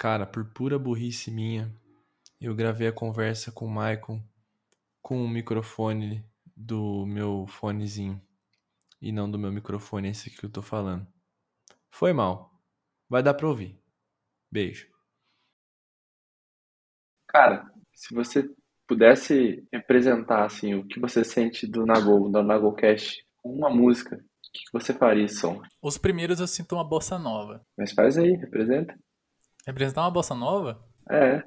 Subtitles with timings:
[0.00, 1.70] Cara, por pura burrice minha,
[2.40, 4.18] eu gravei a conversa com o Maicon
[5.02, 6.24] com o microfone
[6.56, 8.18] do meu fonezinho
[8.98, 11.06] e não do meu microfone, esse que eu tô falando.
[11.90, 12.50] Foi mal.
[13.10, 13.78] Vai dar pra ouvir.
[14.50, 14.88] Beijo.
[17.28, 18.50] Cara, se você
[18.88, 24.50] pudesse representar assim o que você sente do Nagol, do Nagolcast, com uma música, o
[24.50, 25.60] que você faria som?
[25.82, 27.60] Os primeiros eu sinto uma bossa nova.
[27.76, 28.98] Mas faz aí, representa.
[29.66, 30.82] Representar uma bossa nova?
[31.10, 31.42] É,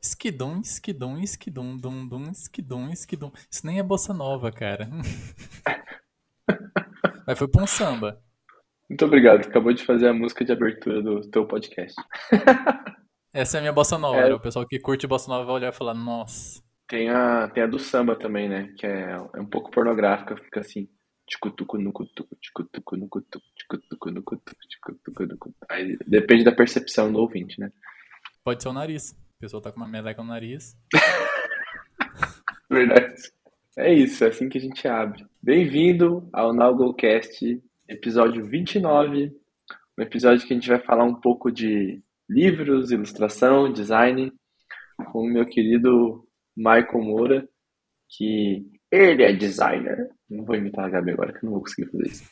[0.00, 3.32] Esquidum, esquidum, esquidum, dum, dum, esquidum, esquidum.
[3.50, 4.88] Isso nem é bossa nova, cara.
[7.26, 8.20] Mas foi pra um samba.
[8.88, 9.46] muito obrigado.
[9.46, 11.94] Acabou de fazer a música de abertura do teu podcast.
[13.34, 14.18] Essa é a minha bossa nova.
[14.18, 14.28] É.
[14.28, 14.34] né?
[14.34, 16.62] O pessoal que curte bossa nova vai olhar e falar, nossa.
[16.86, 18.72] Tem a, tem a do samba também, né?
[18.76, 20.88] Que é, é um pouco pornográfica, fica assim.
[25.68, 27.72] Aí depende da percepção do ouvinte, né?
[28.44, 29.12] Pode ser o nariz.
[29.12, 30.76] A pessoa tá com uma meleca no nariz.
[32.70, 33.14] Verdade.
[33.76, 35.24] É isso, é assim que a gente abre.
[35.42, 39.32] Bem-vindo ao NowGoCast, episódio 29.
[39.98, 44.32] Um episódio que a gente vai falar um pouco de livros, ilustração, design,
[45.10, 47.48] com o meu querido Michael Moura,
[48.08, 50.10] que ele é designer.
[50.28, 52.30] Não vou imitar a Gabi agora, que eu não vou conseguir fazer isso.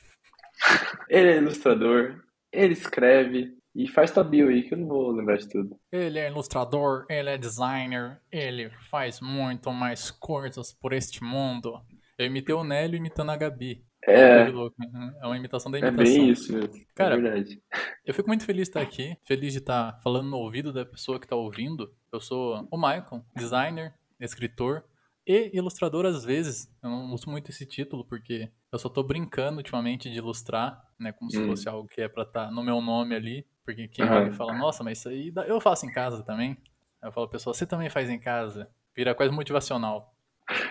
[1.09, 5.39] Ele é ilustrador, ele escreve e faz tua bio aí, que eu não vou lembrar
[5.39, 5.75] de tudo.
[5.91, 11.81] Ele é ilustrador, ele é designer, ele faz muito mais coisas por este mundo.
[12.19, 13.83] Eu imitei o Nélio imitando a Gabi.
[14.03, 15.15] É, né?
[15.23, 16.15] É uma imitação da é imitação.
[16.15, 16.87] bem isso mesmo.
[16.95, 17.63] Cara, é verdade.
[18.05, 21.19] Eu fico muito feliz de estar aqui, feliz de estar falando no ouvido da pessoa
[21.19, 21.91] que está ouvindo.
[22.13, 24.85] Eu sou o Maicon, designer, escritor
[25.27, 26.69] e ilustrador às vezes.
[26.83, 31.13] Eu não uso muito esse título porque eu só tô brincando ultimamente de ilustrar, né?
[31.13, 31.47] Como se Hum.
[31.47, 33.47] fosse algo que é pra estar no meu nome ali.
[33.65, 34.15] Porque quem Aham.
[34.23, 36.57] olha e fala, nossa, mas isso aí dá- eu faço em casa também.
[37.03, 38.69] Aí eu falo, pessoal, você também faz em casa.
[38.97, 40.15] Vira quase motivacional.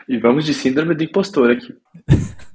[0.07, 1.73] E vamos de síndrome do impostor aqui.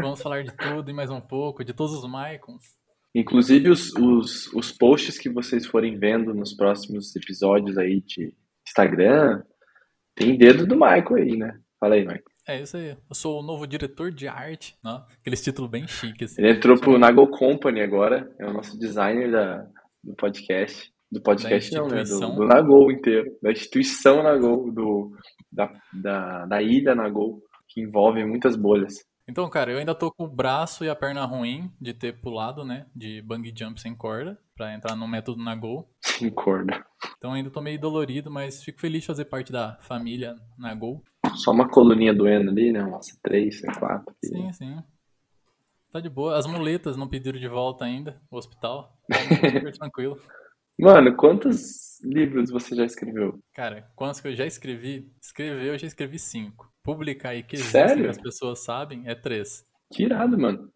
[0.00, 2.76] Vamos falar de tudo e mais um pouco, de todos os Maicons.
[3.14, 8.32] Inclusive os, os, os posts que vocês forem vendo nos próximos episódios aí de
[8.66, 9.42] Instagram,
[10.18, 11.58] tem dedo do Michael aí, né?
[11.78, 12.24] Fala aí, Michael.
[12.46, 12.88] É isso aí.
[12.88, 15.02] Eu sou o novo diretor de arte, né?
[15.20, 16.32] Aqueles títulos bem chiques.
[16.32, 16.42] assim.
[16.42, 19.66] Ele entrou pro Nagel Company agora, é o nosso designer da,
[20.02, 20.92] do podcast.
[21.10, 22.02] Do podcast não, né?
[22.02, 23.30] Do, do Nagol inteiro.
[23.42, 25.12] Da instituição Nagol, do,
[25.50, 28.94] da, da, da ilha Nagol, que envolve muitas bolhas.
[29.26, 32.64] Então, cara, eu ainda tô com o braço e a perna ruim de ter pulado,
[32.64, 32.86] né?
[32.94, 35.88] De bungee jump sem corda, pra entrar no método Nagol.
[36.00, 36.84] Sem corda.
[37.18, 41.02] Então ainda tô meio dolorido, mas fico feliz de fazer parte da família Nagol.
[41.34, 42.82] Só uma coluninha doendo ali, né?
[42.82, 44.14] Nossa, três, quatro.
[44.24, 44.82] Sim, sim.
[45.92, 46.36] Tá de boa.
[46.38, 48.96] As muletas não pediram de volta ainda, o hospital.
[49.52, 50.20] Super tranquilo.
[50.78, 53.40] Mano, quantos livros você já escreveu?
[53.52, 55.10] Cara, quantos que eu já escrevi?
[55.20, 56.72] Escrever, eu já escrevi cinco.
[56.84, 58.04] Publicar aí que existem, Sério?
[58.04, 59.66] que as pessoas sabem, é três.
[59.92, 60.70] Que irado, mano.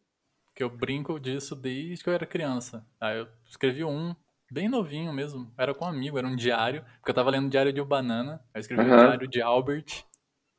[0.56, 2.84] que eu brinco disso desde que eu era criança.
[3.00, 4.14] Aí eu escrevi um,
[4.52, 7.50] bem novinho mesmo, era com um amigo, era um diário, porque eu tava lendo o
[7.50, 8.96] Diário de um Banana, aí eu escrevi o Aham.
[8.98, 10.04] Diário de Albert,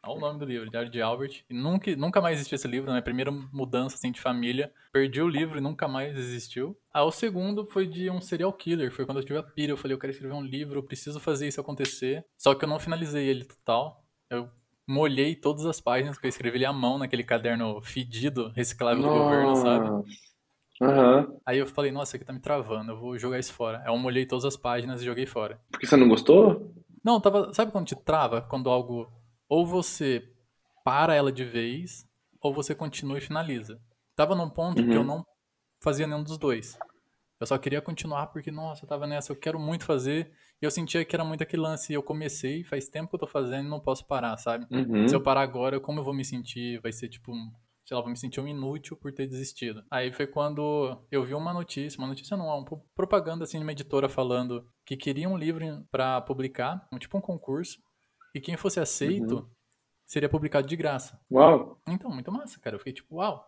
[0.04, 2.88] olha o nome do livro, Diário de Albert, e nunca, nunca mais existiu esse livro,
[2.88, 6.76] na minha primeira mudança assim, de família, perdi o livro e nunca mais existiu.
[6.92, 9.78] Aí o segundo foi de um serial killer, foi quando eu tive a pira, eu
[9.78, 12.80] falei, eu quero escrever um livro, eu preciso fazer isso acontecer, só que eu não
[12.80, 14.50] finalizei ele total, eu
[14.88, 19.10] molhei todas as páginas, porque eu escrevi ele à mão naquele caderno fedido, reciclável do
[19.10, 19.88] governo, sabe?
[20.82, 21.36] Aham.
[21.46, 23.80] Aí eu falei, nossa, aqui tá me travando, eu vou jogar isso fora.
[23.80, 25.62] Aí eu molhei todas as páginas e joguei fora.
[25.72, 26.74] Porque você não gostou?
[27.04, 27.54] Não, tava.
[27.54, 28.42] Sabe quando te trava?
[28.42, 29.12] Quando algo.
[29.50, 30.24] Ou você
[30.84, 32.06] para ela de vez,
[32.42, 33.80] ou você continua e finaliza.
[34.16, 35.08] Tava num ponto que eu Uhum.
[35.08, 35.26] não
[35.82, 36.78] fazia nenhum dos dois.
[37.40, 40.32] Eu só queria continuar porque, nossa, eu tava nessa, eu quero muito fazer.
[40.62, 41.92] E eu sentia que era muito aquele lance.
[41.92, 44.66] E eu comecei, faz tempo que eu tô fazendo e não posso parar, sabe?
[44.72, 45.08] Uhum.
[45.08, 46.80] Se eu parar agora, como eu vou me sentir?
[46.82, 47.34] Vai ser tipo,
[47.86, 49.84] sei lá, vou me sentir um inútil por ter desistido.
[49.92, 53.64] Aí foi quando eu vi uma notícia, uma notícia não, uma pro- propaganda assim de
[53.64, 57.78] uma editora falando que queria um livro pra publicar, um, tipo um concurso,
[58.36, 59.50] e quem fosse aceito Uhum.
[60.06, 61.20] seria publicado de graça.
[61.32, 61.80] Uau.
[61.88, 62.76] Então, muito massa, cara.
[62.76, 63.46] Eu fiquei tipo, uau.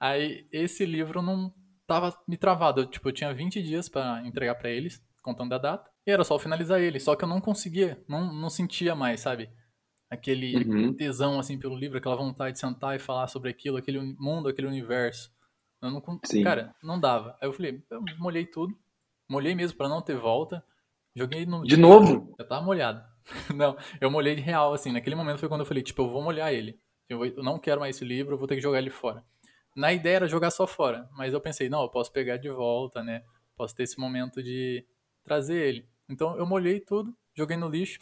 [0.00, 1.52] Aí esse livro não
[1.86, 5.58] tava me travado, eu, tipo, eu tinha 20 dias pra entregar pra eles, contando a
[5.58, 9.20] data, e era só finalizar ele, só que eu não conseguia, não, não sentia mais,
[9.20, 9.48] sabe?
[10.08, 10.94] Aquele Uhum.
[10.94, 14.68] tesão assim pelo livro, aquela vontade de sentar e falar sobre aquilo, aquele mundo, aquele
[14.68, 15.32] universo.
[15.82, 16.42] Eu não, Sim.
[16.44, 17.36] cara, não dava.
[17.40, 18.76] Aí eu falei, eu molhei tudo,
[19.28, 20.64] molhei mesmo pra não ter volta,
[21.14, 22.34] joguei no De novo?
[22.38, 23.04] já tava molhado.
[23.56, 24.92] Não, eu molhei de real, assim.
[24.92, 26.78] Naquele momento foi quando eu falei, tipo, eu vou molhar ele.
[27.08, 29.24] Eu, vou- eu não quero mais esse livro, eu vou ter que jogar ele fora.
[29.74, 33.02] Na ideia era jogar só fora, mas eu pensei, não, eu posso pegar de volta,
[33.02, 33.24] né?
[33.56, 34.86] Posso ter esse momento de
[35.24, 35.88] trazer ele.
[36.08, 37.98] Então eu molhei tudo, joguei no lixo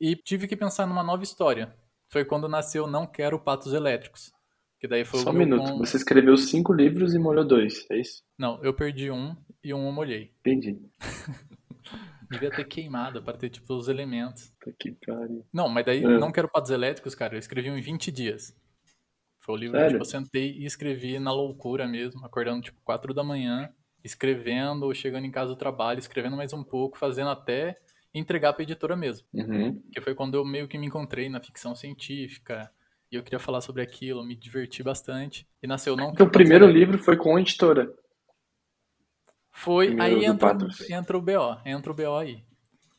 [0.00, 1.74] e tive que pensar numa nova história.
[2.10, 4.32] Foi quando nasceu Não Quero Patos Elétricos.
[4.80, 5.62] Que daí foi Só um minuto.
[5.72, 8.22] com- Você escreveu cinco livros e molhou dois, é isso?
[8.38, 10.32] Não, eu perdi um e um eu molhei.
[10.40, 10.78] Entendi.
[12.30, 14.52] Devia ter queimado pra ter, tipo, os elementos.
[14.78, 15.44] Que pariu.
[15.52, 16.18] Não, mas daí É.
[16.18, 18.54] Não Quero Patos Elétricos, cara, eu escrevi um em 20 dias.
[19.40, 19.92] Foi o livro que Sério?
[19.98, 23.72] tipo, eu sentei e escrevi na loucura mesmo, acordando tipo 4 da manhã,
[24.04, 27.78] escrevendo, chegando em casa do trabalho, escrevendo mais um pouco, fazendo até
[28.18, 29.26] entregar pra editora mesmo.
[29.32, 29.80] Uhum.
[29.92, 32.70] Que foi quando eu meio que me encontrei na ficção científica.
[33.10, 35.48] E eu queria falar sobre aquilo, me diverti bastante.
[35.62, 37.90] E nasceu Não Então, o primeiro Patos livro foi com a editora.
[39.50, 40.56] Foi, Primeiro aí entra,
[40.90, 42.44] entra o BO, entra o BO aí.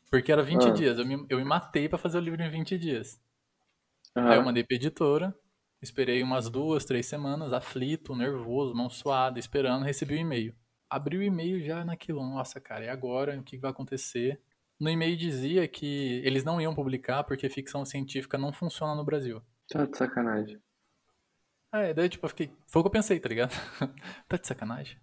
[0.09, 0.71] Porque era 20 Ah.
[0.71, 3.21] dias, eu me, eu me matei pra fazer o livro em 20 dias.
[4.15, 4.29] Aham.
[4.29, 5.33] Aí eu mandei pra editora,
[5.81, 10.53] esperei umas duas, três semanas, aflito, nervoso, mão suada, esperando, recebi o e-mail.
[10.89, 13.39] Abri o e-mail já naquilo, nossa cara, e agora?
[13.39, 14.41] O que vai acontecer?
[14.79, 19.41] No e-mail dizia que eles não iam publicar porque ficção científica não funciona no Brasil.
[19.69, 20.57] Tá de sacanagem.
[21.73, 22.51] É, daí tipo, eu fiquei.
[22.67, 23.51] Foi o que eu pensei, tá ligado?
[24.27, 24.97] tá de sacanagem.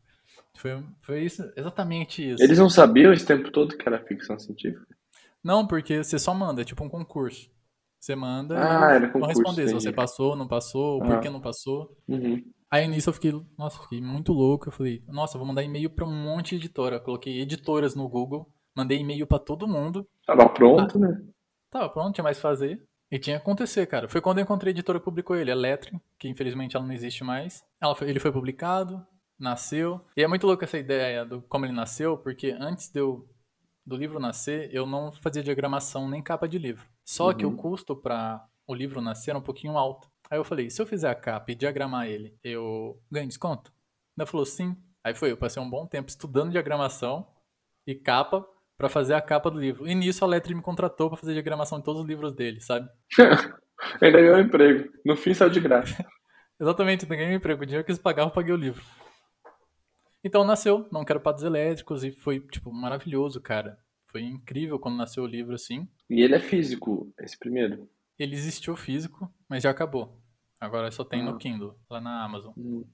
[0.57, 2.43] Foi, foi isso, exatamente isso.
[2.43, 4.87] Eles não sabiam esse tempo todo que era ficção científica?
[5.45, 7.51] Não, porque você só manda, é tipo um concurso.
[8.01, 11.07] Você manda Ah, e era concurso, responder se você passou, não passou, Ah.
[11.07, 11.95] por que não passou.
[12.09, 12.43] Uhum.
[12.71, 14.69] Aí nisso eu fiquei, nossa, fiquei muito louco.
[14.69, 16.97] Eu falei, nossa, vou mandar e-mail pra um monte de editora.
[16.97, 20.07] Eu coloquei editoras no Google, mandei e-mail pra todo mundo.
[20.27, 21.21] Tava pronto, né?
[21.71, 22.83] Tava pronto, tinha mais fazer.
[23.11, 24.09] E tinha que acontecer, cara.
[24.09, 26.93] Foi quando eu encontrei a editora que publicou ele, a Lettre, que infelizmente ela não
[26.93, 27.65] existe mais.
[27.97, 29.07] Foi- ele foi publicado,
[29.39, 30.01] nasceu.
[30.17, 33.29] E é muito louco essa ideia do como ele nasceu, porque antes de eu-
[33.87, 36.85] do livro nascer, eu não fazia diagramação nem capa de livro.
[37.05, 37.57] Só que o Uhum.
[37.57, 40.09] custo para o livro nascer era um pouquinho alto.
[40.29, 43.73] Aí eu falei, se eu fizer a capa e diagramar ele, eu ganho desconto?
[44.19, 44.77] Ela falou sim.
[45.05, 47.25] Aí foi, eu passei um bom tempo estudando diagramação
[47.87, 48.45] e capa
[48.77, 49.87] pra fazer a capa do livro.
[49.89, 52.89] E nisso a Lettre me contratou pra fazer diagramação de todos os livros dele, sabe?
[54.01, 54.91] Ainda ganhou um emprego.
[55.05, 56.05] No fim saiu de graça.
[56.61, 57.63] Exatamente, eu ganhei um emprego.
[57.63, 58.83] O dinheiro que eles pagavam, eu paguei o livro.
[60.25, 63.79] Então nasceu, não quero patos elétricos, e foi, tipo, maravilhoso, cara.
[64.11, 65.87] Foi incrível quando nasceu o livro, assim.
[66.09, 67.89] E ele é físico, esse primeiro.
[68.19, 70.19] Ele existiu físico, mas já acabou.
[70.59, 71.25] Agora só tem Ah.
[71.27, 72.53] no Kindle, lá na Amazon.
[72.57, 72.85] Hum.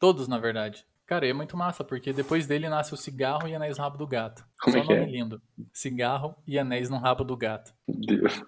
[0.00, 0.84] Todos, na verdade.
[1.06, 4.06] Cara, é muito massa, porque depois dele nasce o cigarro e anéis no rabo do
[4.06, 4.42] gato.
[4.62, 5.10] Como Só é que nome é?
[5.10, 5.42] lindo.
[5.72, 7.74] Cigarro e anéis no rabo do gato.
[7.86, 8.42] Deus.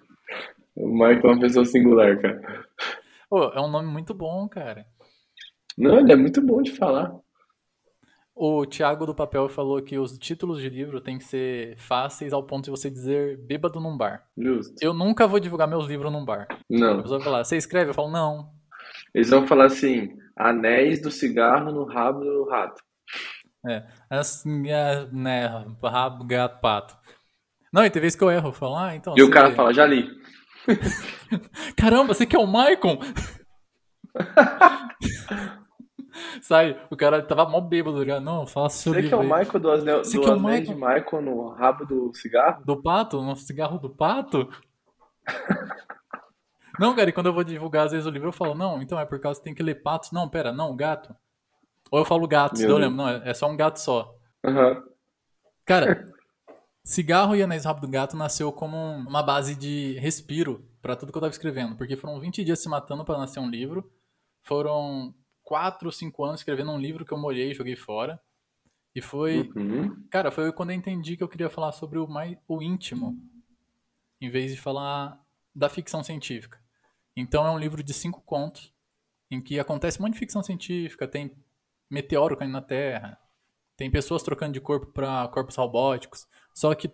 [0.75, 2.65] O Michael é uma pessoa singular, cara.
[3.29, 4.85] Pô, é um nome muito bom, cara.
[5.77, 7.13] Não, ele é muito bom de falar.
[8.35, 12.43] O Thiago do Papel falou que os títulos de livro têm que ser fáceis ao
[12.43, 14.27] ponto de você dizer bêbado num bar.
[14.37, 14.75] Justo.
[14.81, 16.47] Eu nunca vou divulgar meus livros num bar.
[16.51, 17.01] A Não.
[17.01, 17.91] pessoa vai falar, você escreve?
[17.91, 18.51] Eu falo, não.
[19.17, 22.83] Eles vão falar assim: anéis do cigarro no rabo do rato.
[23.67, 25.47] É, assim, é, né,
[25.83, 26.95] rabo, gato, pato.
[27.73, 28.49] Não, e tem vezes que eu erro.
[28.49, 30.07] Eu falo, ah, então E o cara fala: já li.
[31.75, 32.99] Caramba, você que é o Maicon?
[36.39, 38.19] Sai, o cara tava mó bêbado, já.
[38.19, 39.23] Não, fala seu Você que é o.
[39.23, 42.63] Michael do, Você do que é o de Michael no rabo do cigarro?
[42.63, 43.19] Do pato?
[43.23, 44.47] No cigarro do pato?
[46.79, 48.99] não, cara, e quando eu vou divulgar às vezes o livro, eu falo, não, então
[48.99, 50.11] é por causa que tem que ler patos.
[50.11, 51.15] Não, pera, não, gato.
[51.91, 54.13] Ou eu falo gatos, eu lembro, não, é é só um gato só.
[54.45, 54.83] Aham.
[55.65, 55.85] Cara,
[56.83, 60.95] Cigarro e Anéis do Rabo do Gato nasceu como um- uma base de respiro pra
[60.95, 63.91] tudo que eu tava escrevendo, porque foram 20 dias se matando pra nascer um livro.
[64.43, 65.13] Foram
[65.43, 68.19] 4 ou 5 anos escrevendo um livro que eu molhei e joguei fora.
[68.95, 70.07] E foi, Uhum.
[70.09, 73.17] cara, foi quando eu entendi que eu queria falar sobre o mais o íntimo,
[74.21, 75.21] em vez de falar
[75.53, 76.59] da ficção científica.
[77.17, 78.71] Então é um livro de cinco contos
[79.31, 81.35] em que acontece um monte de ficção científica, tem
[81.89, 83.19] meteoro caindo na Terra,
[83.75, 86.91] tem pessoas trocando de corpo para corpos robóticos, só que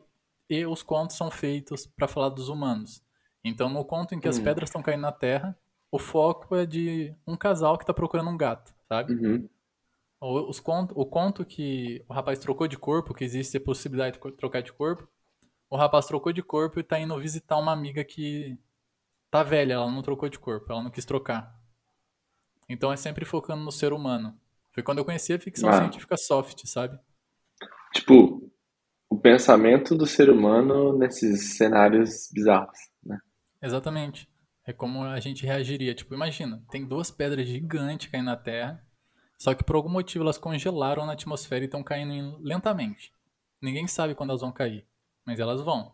[0.70, 3.03] os contos são feitos para falar dos humanos.
[3.44, 4.44] Então no conto em que as Hum.
[4.44, 5.58] pedras estão caindo na Terra,
[5.92, 9.13] o foco é de um casal que tá procurando um gato, sabe?
[9.13, 9.50] Uhum.
[10.22, 14.18] O, os conto, o conto que o rapaz trocou de corpo, que existe a possibilidade
[14.18, 15.08] de trocar de corpo,
[15.70, 18.58] o rapaz trocou de corpo e tá indo visitar uma amiga que
[19.33, 21.59] tá velha, ela não trocou de corpo, ela não quis trocar.
[22.69, 24.39] Então é sempre focando no ser humano.
[24.71, 25.73] Foi quando eu conheci a ficção Ah.
[25.79, 26.99] científica soft, sabe?
[27.95, 28.47] Tipo,
[29.09, 33.17] o pensamento do ser humano nesses cenários bizarros, né?
[33.59, 34.29] Exatamente.
[34.67, 35.95] É como a gente reagiria.
[35.95, 38.85] Tipo, imagina, tem duas pedras gigantes caindo na Terra,
[39.37, 43.11] só que por algum motivo elas congelaram na atmosfera e estão caindo lentamente.
[43.59, 44.85] Ninguém sabe quando elas vão cair,
[45.25, 45.91] mas elas vão.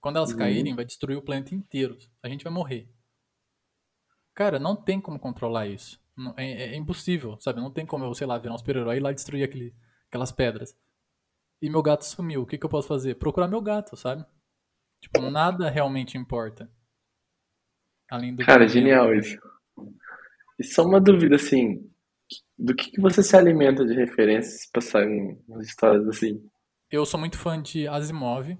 [0.00, 0.38] E quando elas Uhum.
[0.38, 1.96] caírem, vai destruir o planeta inteiro.
[2.22, 2.88] A gente vai morrer.
[4.34, 6.00] Cara, não tem como controlar isso.
[6.36, 7.60] É, é impossível, sabe?
[7.60, 9.74] Não tem como eu, sei lá, virar um super-herói e lá destruir aquele,
[10.08, 10.76] aquelas pedras.
[11.62, 12.42] e meu gato sumiu.
[12.42, 13.16] O que, que eu posso fazer?
[13.16, 14.24] Procurar meu gato, sabe?
[15.02, 16.70] Tipo, nada realmente importa.
[18.10, 19.38] Além do Cara, genial isso.
[20.58, 21.90] E só uma dúvida, assim,
[22.58, 26.48] do que que você se alimenta de referências pra sair umas histórias assim?
[26.90, 28.58] Eu sou muito fã de Asimov,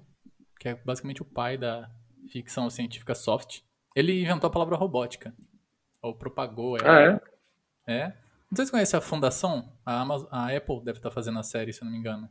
[0.61, 1.89] que é basicamente o pai da
[2.31, 3.61] ficção científica soft.
[3.95, 5.33] Ele inventou a palavra robótica.
[6.03, 7.17] Ou propagou ela.
[7.17, 7.19] Ah,
[7.87, 8.01] é?
[8.01, 8.07] É.
[8.51, 9.75] Não sei se conhece a Fundação.
[9.83, 12.29] A, Amazon, a Apple deve estar fazendo a série, se eu não me engano.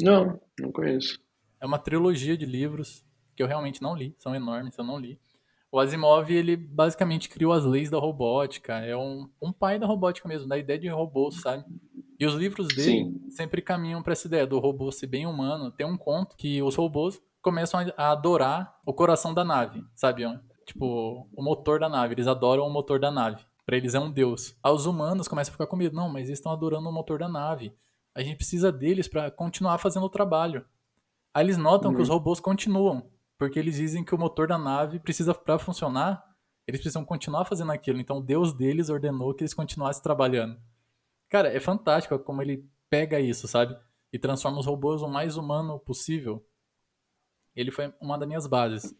[0.00, 1.18] Não, não conheço.
[1.60, 4.14] É uma trilogia de livros que eu realmente não li.
[4.16, 5.20] São enormes, eu não li.
[5.72, 8.74] O Asimov, ele basicamente criou as leis da robótica.
[8.74, 11.64] É um, um pai da robótica mesmo, da ideia de robô, sabe?
[12.20, 13.30] E os livros dele Sim.
[13.30, 15.70] sempre caminham para essa ideia do robô ser bem humano.
[15.70, 20.24] Tem um conto que os robôs começam a- adorar o coração da nave, sabe?
[20.66, 22.12] Tipo, o motor da nave.
[22.14, 23.42] Eles adoram o motor da nave.
[23.64, 24.54] Pra eles é um deus.
[24.62, 25.96] Aí os humanos começam a ficar com medo.
[25.96, 27.72] Não, mas eles estão adorando o motor da nave.
[28.14, 30.64] A gente precisa deles pra continuar fazendo o trabalho.
[31.32, 33.08] Aí eles notam que os robôs continuam,
[33.38, 36.22] porque eles dizem que o motor da nave precisa para funcionar,
[36.66, 38.00] eles precisam continuar fazendo aquilo.
[38.00, 40.58] Então o Deus deles ordenou que eles continuassem trabalhando.
[41.30, 43.78] Cara, é fantástico como ele pega isso, sabe?
[44.12, 46.44] E transforma os robôs o mais humano possível.
[47.54, 48.94] Ele foi uma das minhas bases.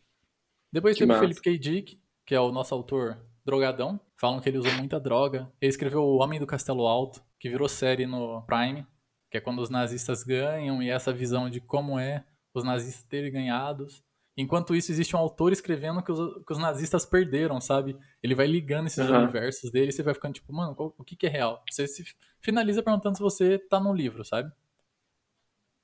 [0.73, 1.21] Depois Que teve o massa.
[1.27, 1.59] Philip K.
[1.59, 4.01] Dick, que é o nosso autor drogadão.
[4.17, 5.53] Falam que ele usou muita droga.
[5.61, 8.87] Ele escreveu O Homem do Castelo Alto, que virou série no Prime,
[9.29, 13.33] que é quando os nazistas ganham e essa visão de como é os nazistas terem
[13.33, 14.05] ganhados.
[14.41, 17.97] Enquanto isso, existe um autor escrevendo que os, que os nazistas perderam, sabe?
[18.23, 19.27] Ele vai ligando esses Aham.
[19.27, 21.63] universos dele e você vai ficando tipo, mano, qual- o que, que é real?
[21.71, 22.05] Você se
[22.41, 24.51] finaliza perguntando se você tá no livro, sabe?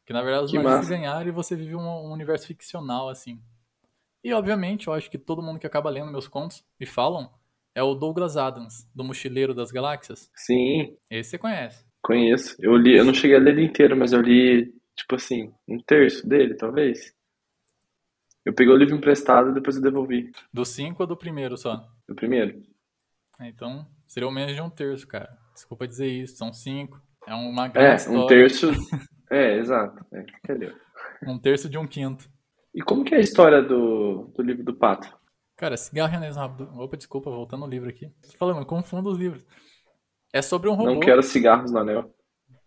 [0.04, 0.90] Que na verdade os Que nazistas massa.
[0.90, 3.42] ganharam e você vive um, um universo ficcional, assim.
[4.24, 7.32] E obviamente, eu acho que todo mundo que acaba lendo meus contos e falam
[7.74, 10.30] é o Douglas Adams, do Mochileiro das Galáxias.
[10.34, 11.86] Sim, Esse você conhece.
[12.02, 12.56] conheço.
[12.60, 15.78] Eu li, eu não cheguei a ler ele inteiro, mas eu li, tipo assim, um
[15.80, 17.14] terço dele, talvez.
[18.46, 20.30] Eu peguei o livro emprestado e depois eu devolvi.
[20.52, 21.84] Do 5 ou do primeiro só?
[22.08, 22.62] O primeiro.
[23.40, 25.36] Então, seria o menos de um terço, cara.
[25.52, 27.02] Desculpa dizer isso, são cinco.
[27.26, 28.20] É uma grande É, história.
[28.20, 28.70] um terço.
[29.28, 30.06] É, exato.
[30.12, 30.72] É, cadê?
[31.26, 32.30] Um terço de um quinto.
[32.72, 35.12] E como que é a história do, do livro do pato?
[35.56, 36.80] Cara, cigarro e anéis no rabo do...
[36.80, 38.06] Opa, desculpa, voltando no livro aqui.
[38.22, 39.44] Tô falando, eu confundo os livros.
[40.32, 40.92] É sobre um robô.
[40.92, 42.14] Não quero cigarros no anel.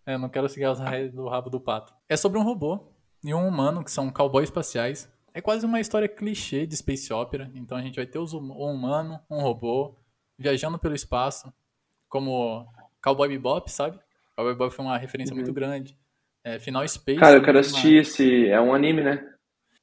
[0.04, 0.80] É, não quero cigarros
[1.14, 1.94] do rabo do pato.
[2.06, 2.92] É sobre um robô
[3.24, 5.10] e um humano, que são cowboys espaciais.
[5.32, 7.50] É quase uma história clichê de space opera.
[7.54, 9.94] Então a gente vai ter os hum- um humano, um robô,
[10.38, 11.52] viajando pelo espaço,
[12.08, 12.66] como
[13.02, 13.98] Cowboy Bebop, sabe?
[14.36, 15.96] Cowboy Bebop foi uma referência muito grande.
[16.42, 17.16] É, Final Space.
[17.18, 17.20] Uhum.
[17.20, 18.48] Cara, eu também quero uma- assistir esse.
[18.48, 19.26] É um anime, né?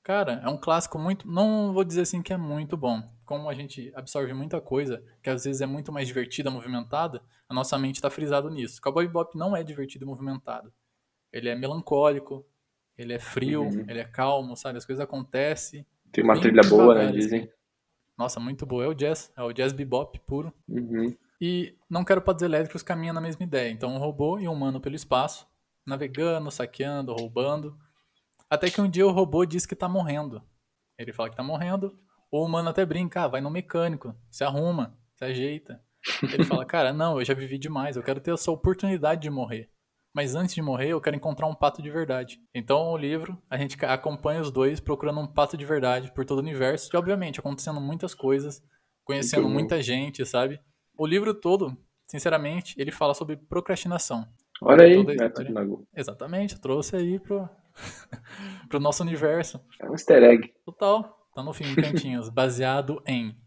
[0.03, 1.27] Cara, é um clássico muito.
[1.27, 3.01] Não vou dizer assim que é muito bom.
[3.25, 7.53] Como a gente absorve muita coisa, que às vezes é muito mais divertida, movimentada, a
[7.53, 8.81] nossa mente tá frisado nisso.
[8.81, 10.73] Cowboy Bebop não é divertido e movimentado.
[11.31, 12.45] Ele é melancólico,
[12.97, 13.85] ele é frio, Uhum.
[13.87, 14.77] ele é calmo, sabe?
[14.77, 15.85] As coisas acontecem.
[16.11, 17.01] Tem uma trilha boa, né?
[17.01, 17.19] devagar, assim.
[17.19, 17.49] Dizem.
[18.17, 18.83] Nossa, muito boa.
[18.85, 20.51] É o jazz, é o jazz bebop puro.
[20.67, 21.15] Uhum.
[21.39, 23.69] E não quero patos elétricos caminham na mesma ideia.
[23.69, 25.47] Então, um robô e um humano pelo espaço,
[25.85, 27.77] navegando, saqueando, roubando.
[28.49, 30.41] Até que um dia o robô diz que tá morrendo.
[30.97, 31.95] Ele fala que tá morrendo.
[32.31, 35.81] O humano até brinca, ah, vai no mecânico, se arruma, se ajeita.
[36.23, 39.69] Ele fala, cara, não, eu já vivi demais, eu quero ter essa oportunidade de morrer.
[40.17, 42.41] Mas antes de morrer, eu quero encontrar um pato de verdade.
[42.51, 46.39] Então, o livro, a gente acompanha os dois procurando um pato de verdade por todo
[46.39, 46.89] o universo.
[46.91, 48.59] E, obviamente, acontecendo muitas coisas,
[49.03, 50.59] conhecendo muita gente, sabe?
[50.97, 54.27] O livro todo, sinceramente, ele fala sobre procrastinação.
[54.59, 55.43] Olha aí, Neto.
[55.95, 57.47] Exatamente, trouxe aí pro,
[58.67, 59.63] pro nosso universo.
[59.79, 60.51] É um easter egg.
[60.65, 61.15] Total.
[61.35, 63.37] Tá no fim, Cantinhos, baseado em.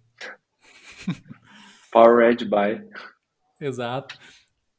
[1.90, 2.88] Powered by.
[3.60, 4.16] Exato.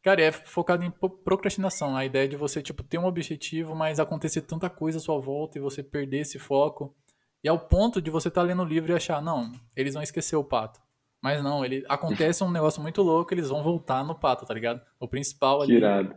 [0.04, 0.92] Cara, é focado em
[1.24, 1.96] procrastinação.
[1.96, 5.58] A ideia de você, tipo, ter um objetivo, mas acontecer tanta coisa à sua volta
[5.58, 6.96] e você perder esse foco.
[7.44, 10.36] E ao ponto de você estar lendo o livro e achar, não, eles vão esquecer
[10.36, 10.80] o pato.
[11.24, 14.82] Mas não, ele acontece um negócio muito louco, eles vão voltar no pato, tá ligado?
[15.00, 16.16] O principal ali irado.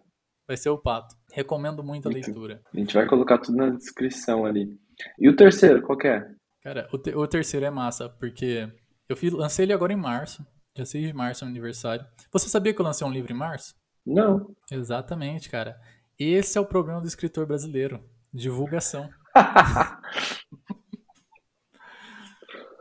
[0.48, 1.14] vai ser o pato.
[1.32, 2.24] Recomendo muito a Muito.
[2.26, 2.62] leitura.
[2.72, 4.78] A gente vai colocar tudo na descrição ali.
[5.18, 6.26] E o terceiro, qual que é?
[6.62, 8.66] Cara, o, te- o terceiro é massa, porque
[9.08, 10.42] eu fiz, lancei ele agora em março.
[10.74, 12.04] Dia 6 de março, é aniversário.
[12.32, 13.76] Você sabia que eu lancei um livro em março?
[14.04, 14.52] Não.
[14.68, 15.80] Exatamente, cara.
[16.18, 18.02] Esse é o problema do escritor brasileiro.
[18.32, 19.08] Divulgação.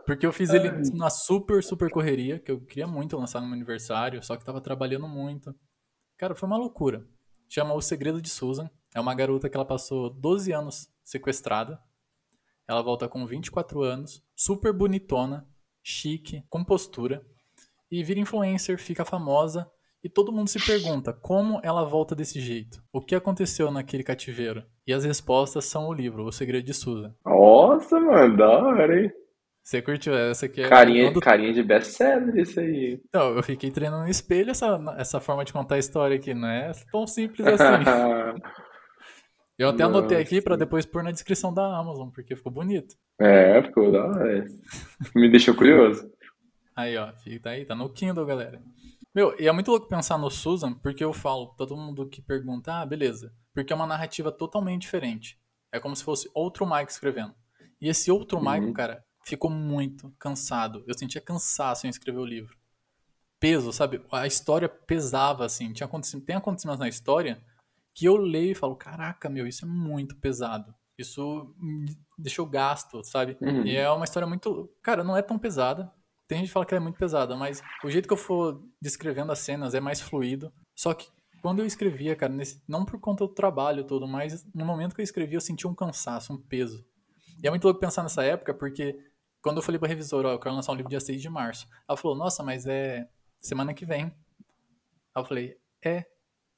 [0.08, 3.56] Porque eu fiz ele na super, super correria, que eu queria muito lançar no meu
[3.56, 5.56] aniversário, só que tava trabalhando muito.
[6.18, 7.08] Cara, foi uma loucura.
[7.48, 8.72] Chama O Segredo de Susan.
[8.96, 11.80] É uma garota que ela passou 12 anos sequestrada.
[12.68, 15.48] Ela volta com 24 anos, super bonitona,
[15.84, 17.24] chique, com postura.
[17.94, 19.70] E vira influencer, fica famosa.
[20.04, 22.82] E todo mundo se pergunta como ela volta desse jeito?
[22.92, 24.64] O que aconteceu naquele cativeiro?
[24.88, 27.14] E as respostas são o livro, O Segredo de Susan.
[27.24, 29.12] Nossa, mano, da hora, hein?
[29.64, 30.64] Você curtiu essa aqui?
[30.64, 33.00] É Carinha, carinha de best-seller isso aí.
[33.08, 36.34] Então, eu fiquei treinando no espelho essa, essa forma de contar a história aqui.
[36.34, 37.64] Não é tão simples assim.
[39.58, 40.66] Eu até anotei aqui pra Nossa.
[40.66, 42.96] depois pôr na descrição da Amazon, porque ficou bonito.
[43.22, 44.46] é, ficou da hora.
[45.16, 46.12] Me deixou curioso.
[46.76, 48.62] Aí, ó, fica aí, tá no Kindle, galera.
[49.14, 52.74] Meu, e é muito louco pensar no Susan, porque eu falo, todo mundo que pergunta,
[52.74, 53.32] ah, beleza.
[53.54, 55.40] Porque é uma narrativa totalmente diferente.
[55.72, 57.36] É como se fosse outro Mike escrevendo.
[57.80, 58.52] E esse outro Uhum.
[58.52, 60.84] Mike, cara, ficou muito cansado.
[60.88, 62.58] Eu sentia cansaço em escrever o livro.
[63.40, 64.04] Peso, sabe?
[64.12, 65.74] A história pesava, assim.
[65.74, 67.44] Tinha acontecido, tem acontecimentos na história
[67.94, 70.74] que eu leio e falo, caraca, meu, isso é muito pesado.
[70.98, 71.54] Isso
[72.18, 73.38] deixou gasto, sabe?
[73.42, 73.66] Uhum.
[73.66, 74.72] E é uma história muito.
[74.82, 75.92] Cara, não é tão pesada.
[76.34, 78.60] Tem gente que fala que ela é muito pesada, mas o jeito que eu for
[78.82, 80.52] descrevendo as cenas é mais fluido.
[80.76, 81.08] Só que
[81.44, 85.02] quando eu escrevia, cara, nesse- não por conta do trabalho todo, mas no momento que
[85.02, 86.84] eu escrevia, eu sentia um cansaço, um peso.
[87.44, 88.98] E é muito louco pensar nessa época, porque
[89.44, 91.68] quando eu falei pra revisora, ó, eu quero lançar um livro dia 6 de março,
[91.88, 94.12] ela falou, nossa, mas é semana que vem.
[95.16, 96.06] Eu falei, é.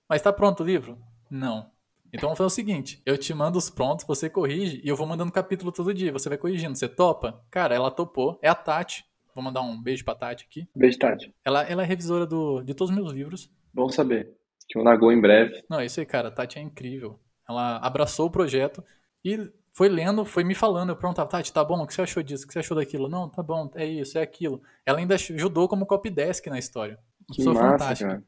[0.08, 0.98] Mas tá pronto o livro?
[1.30, 1.70] Não.
[2.14, 5.06] Então vamos fazer o seguinte: eu te mando os prontos, você corrige e eu vou
[5.06, 6.14] mandando capítulo todo dia.
[6.14, 6.76] Você vai corrigindo.
[6.78, 7.44] Você topa?
[7.52, 8.40] Cara, ela topou.
[8.42, 9.04] É a Tati.
[9.36, 10.68] Vou mandar um beijo pra Tati aqui.
[10.74, 11.36] Beijo, Tati.
[11.44, 13.52] Ela, ela é revisora do, de todos os meus livros.
[13.74, 14.34] Bom saber.
[14.68, 15.62] Que o Nagô em breve.
[15.70, 16.30] Não, é isso aí, cara.
[16.30, 17.20] A Tati é incrível.
[17.48, 18.84] Ela abraçou o projeto
[19.24, 20.90] e foi lendo, foi me falando.
[20.92, 21.84] Eu perguntava, Tati, tá bom?
[21.84, 22.46] O que você achou disso?
[22.46, 23.10] O que você achou daquilo?
[23.10, 24.62] Não, tá bom, é isso, é aquilo.
[24.86, 26.98] Ela ainda ajudou como copydesk na história.
[27.20, 28.10] Uma Que pessoa massa, fantástica.
[28.10, 28.24] cara.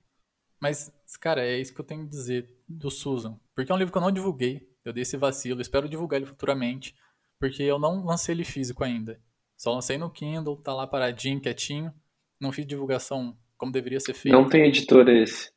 [0.60, 3.40] Mas, cara, é isso que eu tenho que dizer do Susan.
[3.56, 4.68] Porque é um livro que eu não divulguei.
[4.84, 5.62] Eu dei esse vacilo.
[5.62, 6.94] Espero divulgar ele futuramente.
[7.40, 9.20] Porque eu não lancei ele físico ainda.
[9.58, 11.94] Só lancei no Kindle, tá lá paradinho, quietinho.
[12.40, 14.34] Não fiz divulgação como deveria ser feito.
[14.34, 15.52] Não tem editor esse.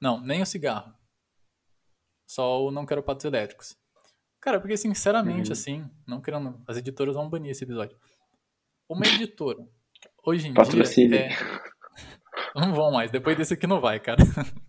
[0.00, 0.92] Não, nem o cigarro.
[2.26, 3.76] Só o Não Quero Patos Elétricos.
[4.40, 5.52] Cara, porque sinceramente, Uhum.
[5.52, 6.60] assim, não querendo.
[6.66, 7.96] As editoras vão banir esse episódio.
[8.88, 9.66] Uma editora,
[10.26, 11.10] hoje em Patrocínio.
[11.10, 11.28] dia.
[11.28, 11.28] É...
[12.54, 13.10] Não vão mais.
[13.10, 14.18] Depois desse aqui não vai, cara.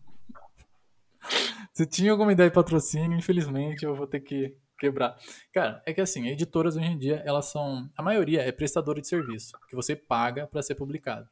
[1.73, 5.17] Se tinha alguma ideia de patrocínio, infelizmente eu vou ter que quebrar.
[5.53, 7.89] Cara, é que assim, editoras hoje em dia, elas são.
[7.95, 11.27] A maioria é prestadora de serviço, que você paga para ser publicado.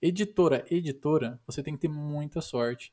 [0.00, 2.92] Editora, editora, você tem que ter muita sorte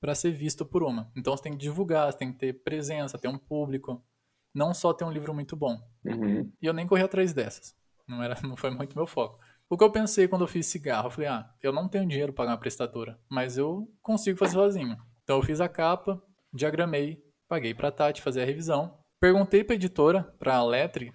[0.00, 1.10] para ser visto por uma.
[1.16, 4.04] Então você tem que divulgar, você tem que ter presença, ter um público.
[4.52, 5.80] Não só ter um livro muito bom.
[6.04, 6.50] Uhum.
[6.60, 7.76] E eu nem corri atrás dessas.
[8.08, 9.38] Não, era, não foi muito meu foco.
[9.68, 12.32] O que eu pensei quando eu fiz cigarro, eu falei, ah, eu não tenho dinheiro
[12.32, 14.96] para pagar uma prestadora, mas eu consigo fazer sozinho.
[15.22, 16.20] Então eu fiz a capa,
[16.52, 18.98] diagramei, paguei pra Tati fazer a revisão.
[19.20, 21.12] Perguntei pra editora, pra Letri,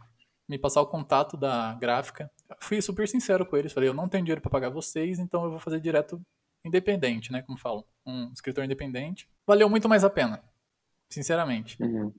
[0.47, 2.29] me passar o contato da gráfica.
[2.61, 5.49] Fui super sincero com eles, falei, eu não tenho dinheiro para pagar vocês, então eu
[5.49, 6.21] vou fazer direto
[6.63, 9.27] independente, né, como falam, um escritor independente.
[9.45, 10.43] Valeu muito mais a pena,
[11.09, 11.81] sinceramente.
[11.81, 12.13] Uhum.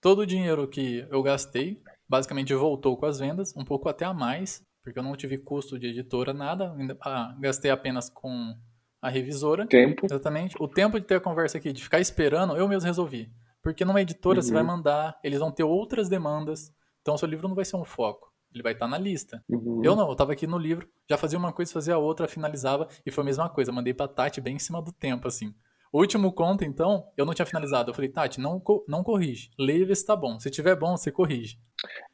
[0.00, 4.14] Todo o dinheiro que eu gastei, basicamente voltou com as vendas, um pouco até a
[4.14, 6.74] mais, porque eu não tive custo de editora, nada.
[7.02, 8.54] ah, gastei apenas com
[9.02, 9.66] a revisora.
[9.66, 10.06] Tempo.
[10.06, 10.56] Exatamente.
[10.60, 13.30] O tempo de ter a conversa aqui, de ficar esperando, eu mesmo resolvi.
[13.66, 14.54] Porque numa editora você Uhum.
[14.54, 18.32] vai mandar, eles vão ter outras demandas, então seu livro não vai ser um foco.
[18.54, 19.42] Ele vai estar na lista.
[19.48, 19.80] Uhum.
[19.82, 22.86] Eu não, eu tava aqui no livro, já fazia uma coisa, fazia a outra, finalizava,
[23.04, 23.72] e foi a mesma coisa.
[23.72, 25.52] Mandei pra Tati bem em cima do tempo, assim.
[25.92, 27.90] O último conto, então, eu não tinha finalizado.
[27.90, 29.50] Eu falei, Tati, não, não corrige.
[29.58, 30.38] Leia e vê se tá bom.
[30.38, 31.58] Se tiver bom, você corrige.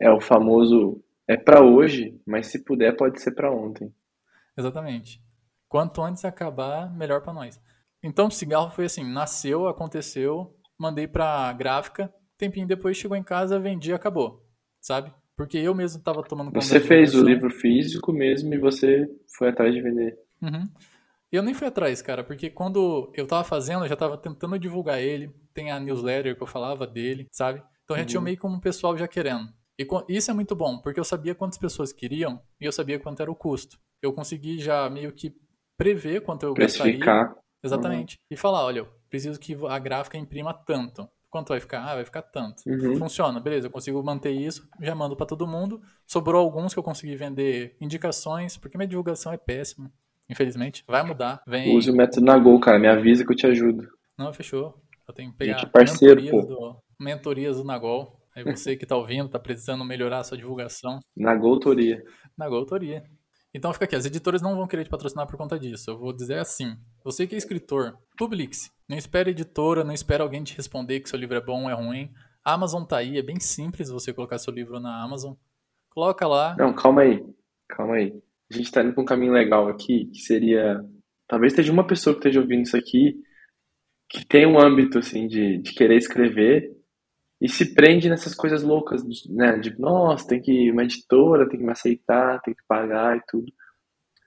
[0.00, 1.04] É o famoso.
[1.28, 3.94] É pra hoje, mas se puder, pode ser pra ontem.
[4.56, 5.22] Exatamente.
[5.68, 7.60] Quanto antes acabar, melhor pra nós.
[8.02, 13.58] Então, o cigarro foi assim: nasceu, aconteceu, mandei pra gráfica, tempinho depois chegou em casa,
[13.58, 14.44] vendi e acabou.
[14.80, 15.12] Sabe?
[15.36, 19.48] Porque eu mesmo tava tomando conta Você fez o livro físico mesmo e você foi
[19.48, 20.18] atrás de vender.
[20.42, 20.64] Uhum.
[21.30, 25.00] Eu nem fui atrás, cara, porque quando eu tava fazendo, eu já tava tentando divulgar
[25.00, 25.32] ele.
[25.54, 27.62] Tem a newsletter que eu falava dele, sabe?
[27.84, 28.24] Então já tinha Uhum.
[28.24, 29.48] meio como um pessoal já querendo.
[29.78, 33.22] E isso é muito bom, porque eu sabia quantas pessoas queriam e eu sabia quanto
[33.22, 33.78] era o custo.
[34.02, 35.34] Eu consegui já meio que
[35.78, 36.92] prever quanto eu gastaria.
[36.92, 37.34] Precificar.
[37.64, 38.18] Exatamente.
[38.30, 41.06] E falar, olha, preciso que a gráfica imprima tanto.
[41.28, 41.84] Quanto vai ficar?
[41.84, 42.62] Ah, vai ficar tanto.
[42.66, 42.96] Uhum.
[42.96, 45.82] Funciona, beleza, eu consigo manter isso, já mando pra todo mundo.
[46.06, 49.90] Sobrou alguns que eu consegui vender indicações, porque minha divulgação é péssima,
[50.28, 50.82] infelizmente.
[50.86, 51.76] Vai mudar, vem.
[51.76, 52.78] Use o método Nagol, cara.
[52.78, 53.86] Me avisa que eu te ajudo.
[54.18, 54.74] Não, fechou.
[55.06, 58.18] Eu tenho que pegar Gente, parceiro, mentorias, do, mentorias do Nagol.
[58.34, 61.00] Aí você que tá ouvindo, tá precisando melhorar a sua divulgação,
[62.36, 63.04] Nagol Toria.
[63.54, 65.90] Então fica aqui, as editoras não vão querer te patrocinar por conta disso.
[65.90, 68.70] Eu vou dizer assim: você que é escritor, publique-se.
[68.88, 71.74] Não espere editora, não espere alguém te responder que seu livro é bom ou é
[71.74, 72.10] ruim.
[72.44, 75.34] A Amazon tá aí, é bem simples você colocar seu livro na Amazon.
[75.90, 76.56] Coloca lá.
[76.58, 77.24] Não, calma aí.
[77.68, 78.20] Calma aí.
[78.50, 80.82] A gente tá indo pra um caminho legal aqui, que seria
[81.28, 83.22] talvez esteja uma pessoa que esteja ouvindo isso aqui
[84.12, 86.70] que tem um âmbito assim de, de querer escrever
[87.42, 89.58] e se prende nessas coisas loucas, né?
[89.58, 93.22] De, nossa, tem que ir uma editora, tem que me aceitar, tem que pagar e
[93.26, 93.52] tudo.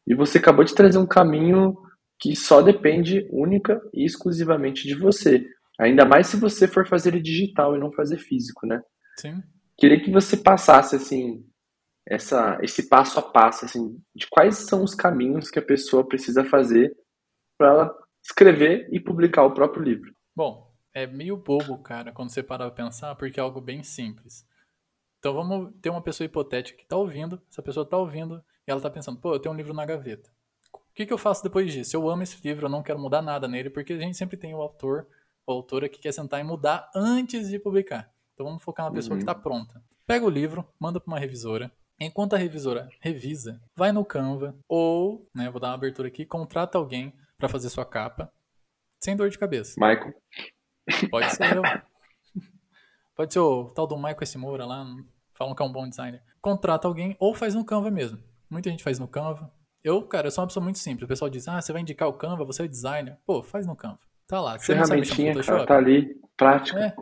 [0.06, 1.78] E você acabou de trazer um caminho
[2.20, 5.48] que só depende única e exclusivamente de você.
[5.80, 8.82] Ainda mais se você for fazer ele digital e não fazer físico, né?
[9.18, 9.42] Sim.
[9.78, 11.42] Queria que você passasse assim
[12.06, 16.44] essa esse passo a passo assim de quais são os caminhos que a pessoa precisa
[16.44, 16.94] fazer
[17.58, 20.14] para escrever e publicar o próprio livro.
[20.36, 20.65] Bom,
[20.96, 24.48] é meio bobo, cara, quando você para pra pensar, porque é algo bem simples.
[25.20, 28.80] Então vamos ter uma pessoa hipotética que tá ouvindo, essa pessoa tá ouvindo e ela
[28.82, 30.32] tá pensando, pô, eu tenho um livro na gaveta.
[30.74, 31.96] O que, que eu faço depois disso?
[31.96, 34.54] Eu amo esse livro, eu não quero mudar nada nele, porque a gente sempre tem
[34.56, 35.06] o autor
[35.46, 38.10] ou autora que quer sentar e mudar antes de publicar.
[38.34, 39.20] Então vamos focar na pessoa Uhum.
[39.20, 39.84] que está pronta.
[40.08, 41.72] Pega o livro, manda para uma revisora.
[42.00, 46.78] Enquanto a revisora revisa, vai no Canva ou, né, vou dar uma abertura aqui, contrata
[46.78, 48.32] alguém para fazer sua capa,
[49.04, 49.76] sem dor de cabeça.
[49.78, 50.14] Michael,
[51.10, 51.64] Pode ser eu.
[53.16, 54.38] Pode ser o tal do Michael S.
[54.38, 54.86] Moura lá,
[55.34, 56.22] falam que é um bom designer.
[56.42, 58.20] Contrata alguém ou faz no Canva mesmo.
[58.50, 59.52] Muita gente faz no Canva.
[59.84, 61.06] Eu, cara, eu sou uma pessoa muito simples.
[61.06, 63.18] O pessoal diz, ah, você vai indicar o Canva, você é designer.
[63.26, 64.00] Pô, faz no Canva.
[64.28, 64.58] Tá lá.
[64.58, 65.58] Você não ferramentinha, Photoshop?
[65.58, 66.80] cara, tá ali, prática.
[66.80, 66.96] É.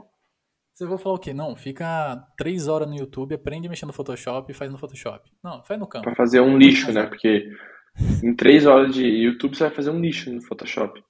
[0.73, 1.33] Você vai falar o quê?
[1.33, 5.29] Não, fica três horas no YouTube, aprende a mexer no Photoshop e faz no Photoshop.
[5.43, 6.05] Não, faz no Canva.
[6.05, 7.05] Pra fazer um lixo, né?
[7.05, 7.47] Porque
[8.23, 11.03] em três horas de YouTube você vai fazer um lixo no Photoshop.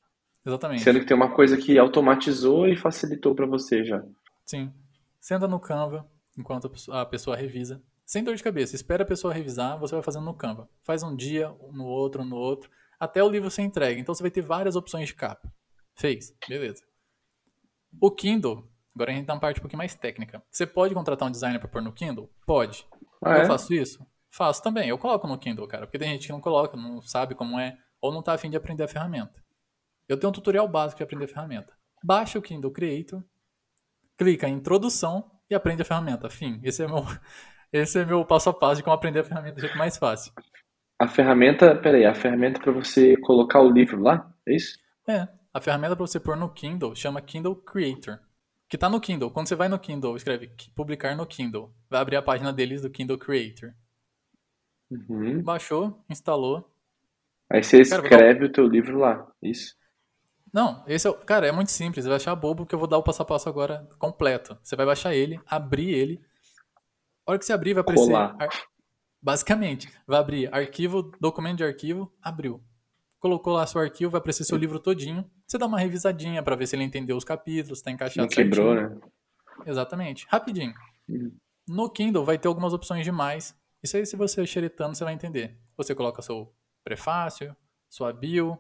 [0.46, 0.82] Exatamente.
[0.82, 4.04] Sendo que tem uma coisa que automatizou e facilitou pra você já.
[4.46, 4.74] Sim.
[5.20, 7.82] Senta no Canva enquanto a pessoa, revisa.
[8.06, 8.76] Sem dor de cabeça.
[8.76, 10.70] Espera a pessoa revisar, você vai fazendo no Canva.
[10.84, 14.02] Faz um dia, no outro, no outro, até o livro ser entregue.
[14.02, 15.52] Então você vai ter várias opções de capa.
[15.96, 16.36] Fez.
[16.48, 16.84] Beleza.
[18.02, 20.44] O Kindle, agora a gente tá uma parte um pouquinho mais técnica.
[20.50, 22.30] Você pode contratar um designer pra pôr no Kindle?
[22.46, 22.86] Pode.
[23.24, 23.46] Ah, eu é?
[23.46, 24.06] faço isso?
[24.30, 24.90] Faço também.
[24.90, 25.86] Eu coloco no Kindle, cara.
[25.86, 28.58] Porque tem gente que não coloca, não sabe como é, ou não tá afim de
[28.58, 29.43] aprender a ferramenta.
[30.08, 31.74] Eu tenho um tutorial básico de aprender a ferramenta.
[32.04, 33.24] Baixa o Kindle Creator,
[34.18, 36.30] clica em introdução e aprende a ferramenta.
[36.30, 36.60] Fim.
[36.64, 37.04] Esse é meu,
[37.72, 40.34] esse é meu passo a passo de como aprender a ferramenta do jeito mais fácil.
[41.00, 44.32] A ferramenta, peraí, a ferramenta pra você colocar o livro lá?
[44.48, 44.78] É isso?
[45.08, 48.20] É, a ferramenta para você pôr no Kindle chama Kindle Creator.
[48.70, 49.32] Que tá no Kindle.
[49.32, 51.74] Quando você vai no Kindle, escreve publicar no Kindle.
[51.90, 53.74] Vai abrir a página deles do Kindle Creator.
[54.90, 55.44] Uhum.
[55.44, 56.74] Baixou, instalou,
[57.54, 59.32] Aí você Cara, vou escreve o teu livro lá.
[59.40, 59.76] Isso.
[60.54, 61.14] Não, esse é o.
[61.16, 62.06] Cara, é muito simples.
[62.06, 64.56] Você vai achar bobo que eu vou dar o passo a passo agora completo.
[64.62, 66.22] Você vai baixar ele, abrir ele.
[67.26, 68.06] A hora que você abrir, vai aparecer.
[68.06, 68.36] Colar.
[68.40, 68.50] ar-
[69.22, 72.62] Basicamente, vai abrir arquivo, documento de arquivo, abriu.
[73.20, 75.30] Colocou lá seu arquivo, vai aparecer seu livro todinho.
[75.48, 78.76] Você dá uma revisadinha pra ver se ele entendeu os capítulos, tá encaixado Não quebrou,
[78.76, 79.00] certinho.
[79.00, 79.08] né?
[79.66, 80.28] Exatamente.
[80.30, 80.74] Rapidinho.
[81.08, 81.32] Uhum.
[81.68, 83.56] No Kindle vai ter algumas opções demais.
[83.82, 85.58] Isso aí, se você xeretando, você vai entender.
[85.78, 87.56] Você coloca seu prefácio,
[87.90, 88.58] sua bio,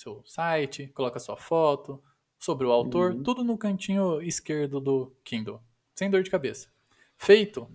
[0.00, 2.02] seu site, coloca sua foto,
[2.38, 3.22] sobre o autor, Uhum.
[3.22, 5.60] tudo no cantinho esquerdo do Kindle.
[5.94, 6.68] Sem dor de cabeça.
[7.18, 7.68] Feito,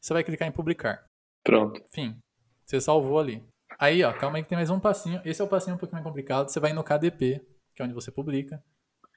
[0.00, 1.04] você vai clicar em publicar.
[1.44, 1.80] Pronto.
[1.92, 2.16] Fim.
[2.64, 3.42] Você salvou ali.
[3.78, 5.20] Aí, ó, calma aí que tem mais um passinho.
[5.24, 6.48] Esse é o passinho um pouquinho mais complicado.
[6.48, 8.62] Você vai no KDP, que é onde você publica.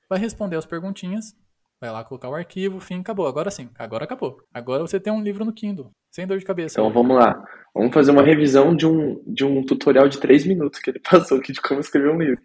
[0.09, 1.33] Vai responder as perguntinhas.
[1.79, 3.25] Vai lá colocar o arquivo, fim, acabou.
[3.25, 4.43] Agora sim, agora acabou.
[4.53, 6.77] Agora você tem um livro no Kindle, sem dor de cabeça.
[6.77, 7.41] Então vamos lá.
[7.73, 11.37] Vamos fazer uma revisão de um, de um tutorial de três minutos que ele passou
[11.37, 12.43] aqui de como escrever um livro.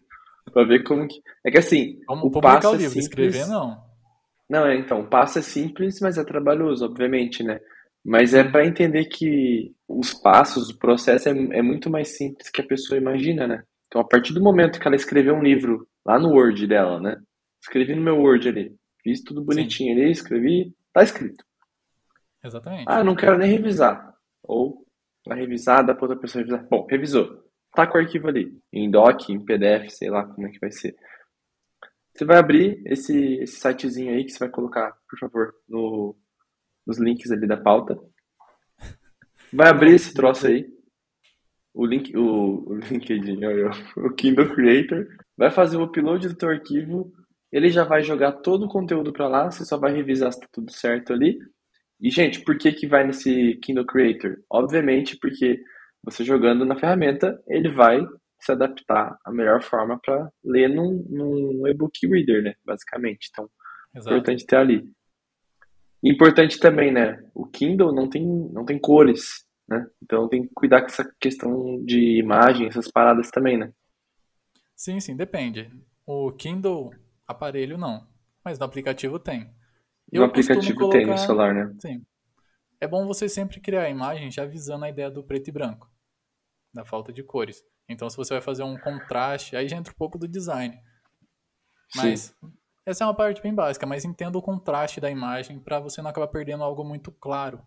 [0.52, 1.20] Pra ver como que.
[1.44, 3.06] É que assim, o passo o é livro, simples.
[3.06, 3.82] escrever não.
[4.48, 7.60] Não, é, então, o passo é simples, mas é trabalhoso, obviamente, né?
[8.04, 12.60] Mas é para entender que os passos, o processo é, é muito mais simples que
[12.60, 13.64] a pessoa imagina, né?
[13.86, 17.16] Então, a partir do momento que ela escreveu um livro lá no Word dela, né?
[17.62, 21.42] Escrevi no meu Word ali, fiz tudo bonitinho ali, escrevi, tá escrito.
[22.44, 22.84] Exatamente.
[22.86, 24.14] Ah, não quero nem revisar.
[24.42, 24.84] Ou
[25.26, 26.66] vai revisar, dá pra outra pessoa revisar.
[26.68, 27.42] Bom, revisou.
[27.74, 30.70] Tá com o arquivo ali, em doc, em PDF, sei lá como é que vai
[30.70, 30.94] ser.
[32.14, 36.16] Você vai abrir esse, esse sitezinho aí que você vai colocar, por favor, no,
[36.86, 37.98] nos links ali da pauta.
[39.52, 40.66] Vai abrir esse troço aí.
[41.72, 43.40] O link, o, o LinkedIn,
[43.96, 45.08] o Kindle Creator.
[45.36, 47.12] Vai fazer o upload do teu arquivo.
[47.50, 49.50] Ele já vai jogar todo o conteúdo para lá.
[49.50, 51.36] Você só vai revisar se tá tudo certo ali.
[52.00, 54.36] E, gente, por que que vai nesse Kindle Creator?
[54.48, 55.60] Obviamente porque
[56.04, 58.00] você jogando na ferramenta, ele vai
[58.40, 62.54] se adaptar à melhor forma para ler num, num e-book reader, né?
[62.64, 63.28] Basicamente.
[63.30, 63.48] Então,
[63.94, 64.14] Exato.
[64.16, 64.84] importante ter ali.
[66.02, 67.22] Importante também, né?
[67.34, 69.86] O Kindle não tem, não tem cores, né?
[70.02, 73.72] Então tem que cuidar com essa questão de imagem, essas paradas também, né?
[74.76, 75.70] Sim, sim, depende.
[76.06, 76.90] O Kindle,
[77.26, 78.06] aparelho não.
[78.44, 79.44] Mas no aplicativo tem.
[80.12, 81.74] No Eu costumo aplicativo tem no colocar- celular, né?
[81.80, 82.04] Sim.
[82.78, 85.90] É bom você sempre criar a imagem já visando a ideia do preto e branco.
[86.74, 87.62] Da falta de cores.
[87.88, 90.76] Então, se você vai fazer um contraste, aí já entra um pouco do design.
[91.94, 92.52] Mas Sim.
[92.84, 96.10] essa é uma parte bem básica, mas entenda o contraste da imagem para você não
[96.10, 97.60] acabar perdendo algo muito claro.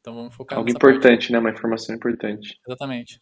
[0.00, 1.32] Então vamos focar Algo importante, parte.
[1.32, 1.38] né?
[1.40, 2.60] Uma informação importante.
[2.64, 3.20] Exatamente.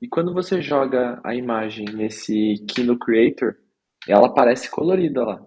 [0.00, 3.56] E quando você joga a imagem nesse Kindle Creator,
[4.08, 5.44] ela aparece colorida lá.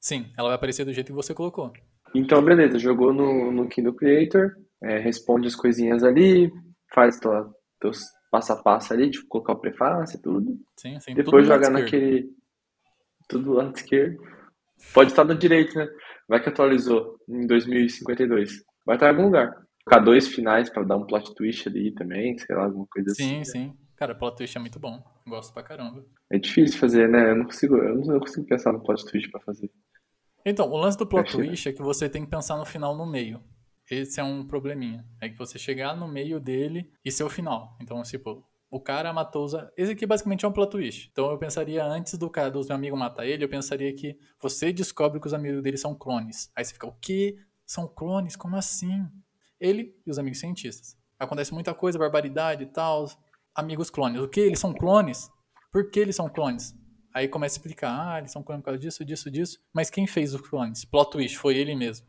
[0.00, 1.72] Sim, ela vai aparecer do jeito que você colocou.
[2.14, 6.50] Então, beleza, jogou no, no Kindle Creator, é, responde as coisinhas ali,
[6.94, 8.00] faz tua, teus
[8.34, 10.58] passo a passo ali, tipo, colocar o prefácio e tudo.
[10.76, 11.14] Sim, sim.
[11.14, 12.28] Depois jogar naquele.
[13.28, 14.20] Tudo do lado esquerdo.
[14.92, 15.86] Pode estar no direito, né?
[16.28, 18.64] Vai que atualizou em 2052.
[18.84, 19.54] Vai estar em algum lugar.
[19.84, 23.40] Colocar dois finais para dar um plot twist ali também, sei lá, alguma coisa sim,
[23.40, 23.44] assim.
[23.44, 23.78] Sim, sim.
[23.96, 25.00] Cara, plot twist é muito bom.
[25.26, 26.04] Gosto pra caramba.
[26.28, 27.30] É difícil fazer, né?
[27.30, 29.70] Eu não consigo, eu não consigo pensar no plot twist pra fazer.
[30.44, 33.06] Então, o lance do plot twist é que você tem que pensar no final no
[33.06, 33.40] meio.
[33.90, 35.04] Esse é um probleminha.
[35.20, 37.76] É que você chegar no meio dele e ser o final.
[37.80, 39.54] Então, tipo, o cara matou os.
[39.76, 41.08] Esse aqui basicamente é um plot twist.
[41.12, 44.72] Então eu pensaria, antes do cara dos meus amigos matar ele, eu pensaria que você
[44.72, 46.50] descobre que os amigos dele são clones.
[46.56, 47.36] Aí você fica, o que?
[47.66, 48.34] São clones?
[48.34, 49.06] Como assim?
[49.60, 50.96] Ele e os amigos cientistas.
[51.18, 53.06] Acontece muita coisa, barbaridade e tal.
[53.54, 54.20] Amigos clones.
[54.20, 54.40] O que?
[54.40, 55.30] Eles são clones?
[55.70, 56.74] Por que eles são clones?
[57.14, 59.58] Aí começa a explicar, ah, eles são clones por causa disso, disso, disso.
[59.72, 60.84] Mas quem fez os clones?
[60.84, 62.04] Plot twist, foi ele mesmo.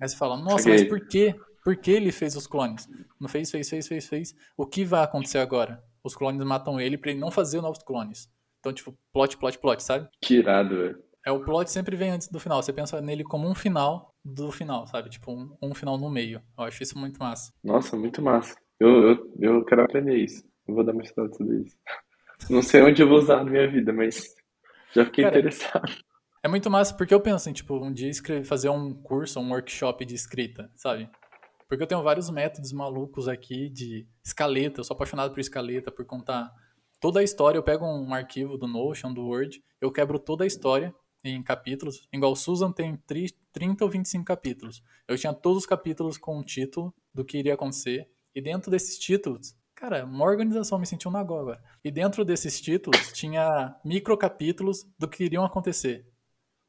[0.00, 1.34] Aí você fala, nossa, mas por quê?
[1.62, 2.88] Por que ele fez os clones?
[3.20, 4.34] Não fez, fez, fez, fez, fez.
[4.56, 5.84] O que vai acontecer agora?
[6.02, 8.28] Os clones matam ele pra ele não fazer novos clones.
[8.58, 10.08] Então, tipo, plot, plot, plot, sabe?
[10.20, 11.02] Que irado, velho.
[11.26, 12.62] É, o plot sempre vem antes do final.
[12.62, 15.10] Você pensa nele como um final do final, sabe?
[15.10, 16.42] Tipo, um, um final no meio.
[16.58, 17.52] Eu acho isso muito massa.
[17.62, 18.56] Nossa, muito massa.
[18.80, 20.42] Eu, eu, eu quero aprender isso.
[20.66, 21.76] Eu vou dar uma estudada sobre isso.
[22.50, 24.34] Não sei onde eu vou usar na minha vida, mas
[24.94, 25.92] já fiquei Cara, interessado.
[26.42, 29.50] É muito massa porque eu penso em, tipo, um dia escrever, fazer um curso, um
[29.50, 31.08] workshop de escrita, sabe?
[31.68, 34.80] Porque eu tenho vários métodos malucos aqui de escaleta.
[34.80, 36.52] Eu sou apaixonado por escaleta, por contar
[37.00, 37.56] toda a história.
[37.56, 42.06] Eu pego um arquivo do Notion, do Word, eu quebro toda a história em capítulos.
[42.12, 42.96] Igual Susan tem
[43.52, 44.82] 30 ou 25 capítulos.
[45.08, 48.08] Eu tinha todos os capítulos com um título do que iria acontecer.
[48.34, 51.62] E dentro desses títulos, cara, uma organização, me senti um nagô agora.
[51.84, 56.06] E dentro desses títulos tinha micro capítulos do que iriam acontecer.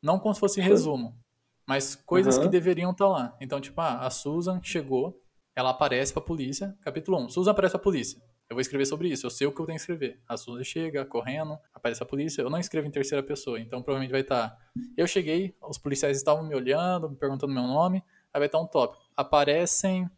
[0.02, 1.18] Não como se fosse resumo
[1.66, 2.44] mas coisas uhum.
[2.44, 3.38] que deveriam estar tá lá.
[3.40, 5.22] Então, tipo, ah, a Susan chegou,
[5.56, 7.30] ela aparece pra polícia, capítulo 1.
[7.30, 8.22] Susan aparece pra polícia.
[8.50, 10.22] Eu vou escrever sobre isso, eu sei o que eu tenho que escrever.
[10.28, 12.42] A Susan chega, correndo, aparece a polícia.
[12.42, 14.50] Eu não escrevo em terceira pessoa, então provavelmente vai estar.
[14.50, 14.58] Tá,
[14.98, 18.64] eu cheguei, os policiais estavam me olhando, me perguntando meu nome, aí vai estar tá
[18.64, 19.02] um tópico.
[19.16, 20.10] Aparecem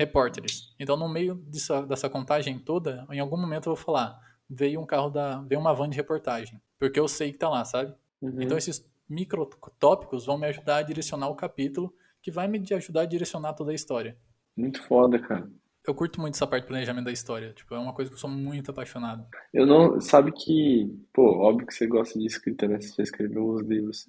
[0.00, 0.74] repórteres.
[0.80, 4.86] Então, no meio dessa, dessa contagem toda, em algum momento eu vou falar: veio um
[4.86, 5.42] carro da.
[5.42, 6.60] veio uma van de reportagem.
[6.78, 7.94] Porque eu sei que tá lá, sabe?
[8.22, 8.40] Uhum.
[8.40, 13.06] Então, esses microtópicos vão me ajudar a direcionar o capítulo, que vai me ajudar a
[13.06, 14.16] direcionar toda a história.
[14.56, 15.50] Muito foda, cara.
[15.86, 17.52] Eu curto muito essa parte do planejamento da história.
[17.52, 19.26] Tipo, é uma coisa que eu sou muito apaixonado.
[19.52, 20.00] Eu não.
[20.00, 20.90] Sabe que.
[21.12, 22.80] Pô, óbvio que você gosta de escrita, né?
[22.80, 24.08] Você já escreveu os livros.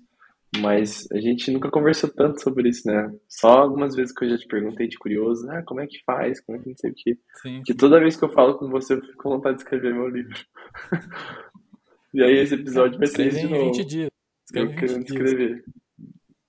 [0.58, 3.10] Mas a gente nunca conversou tanto sobre isso, né?
[3.30, 6.42] Só algumas vezes que eu já te perguntei de curioso, ah, como é que faz,
[6.42, 7.18] como é que não sei o quê.
[7.42, 7.62] Sim.
[7.66, 10.10] Que toda vez que eu falo com você, eu fico com vontade de escrever meu
[10.10, 10.38] livro.
[12.14, 13.74] e aí esse episódio vai ser de novo.
[13.74, 14.10] 20 dias.
[14.46, 15.64] Escreve eu querendo escrever.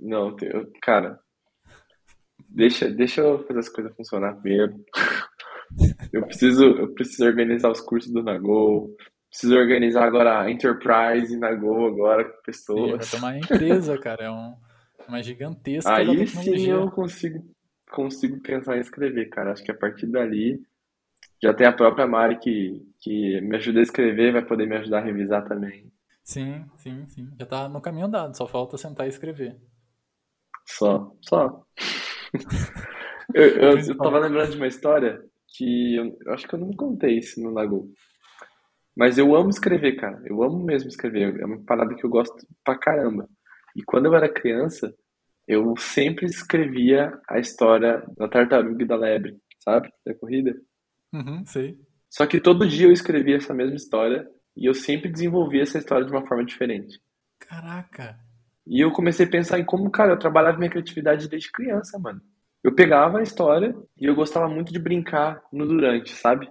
[0.00, 1.20] Não, eu, cara,
[2.48, 4.74] deixa, deixa eu fazer as coisas funcionar primeiro.
[6.12, 8.94] Eu preciso, eu preciso organizar os cursos do Nagol.
[9.32, 13.06] Preciso organizar agora a Enterprise Nagol agora com pessoas.
[13.06, 14.24] Sim, vai tomar empresa, cara.
[14.24, 14.54] É um,
[15.08, 17.42] uma gigantesca Aí sim eu consigo,
[17.90, 19.52] consigo pensar em escrever, cara.
[19.52, 20.60] Acho que a partir dali
[21.42, 24.98] já tem a própria Mari que, que me ajuda a escrever, vai poder me ajudar
[24.98, 25.90] a revisar também.
[26.22, 27.30] Sim, sim, sim.
[27.40, 29.56] Já tá no caminho andado, só falta sentar e escrever.
[30.66, 31.64] Só, só.
[33.32, 36.70] eu, eu, eu tava lembrando de uma história que eu, eu, acho que eu não
[36.72, 37.90] contei isso no Lago.
[38.96, 40.22] Mas eu amo escrever, cara.
[40.26, 41.40] Eu amo mesmo escrever.
[41.40, 43.28] É uma parada que eu gosto pra caramba.
[43.74, 44.94] E quando eu era criança,
[45.46, 49.90] eu sempre escrevia a história da tartaruga e da lebre, sabe?
[50.05, 50.55] Da corrida.
[51.12, 51.78] Uhum, sei.
[52.09, 56.05] Só que todo dia eu escrevia essa mesma história e eu sempre desenvolvi essa história
[56.05, 57.00] de uma forma diferente.
[57.38, 58.18] Caraca!
[58.66, 62.20] E eu comecei a pensar em como, cara, eu trabalhava minha criatividade desde criança, mano.
[62.62, 66.48] Eu pegava a história e eu gostava muito de brincar no durante, sabe?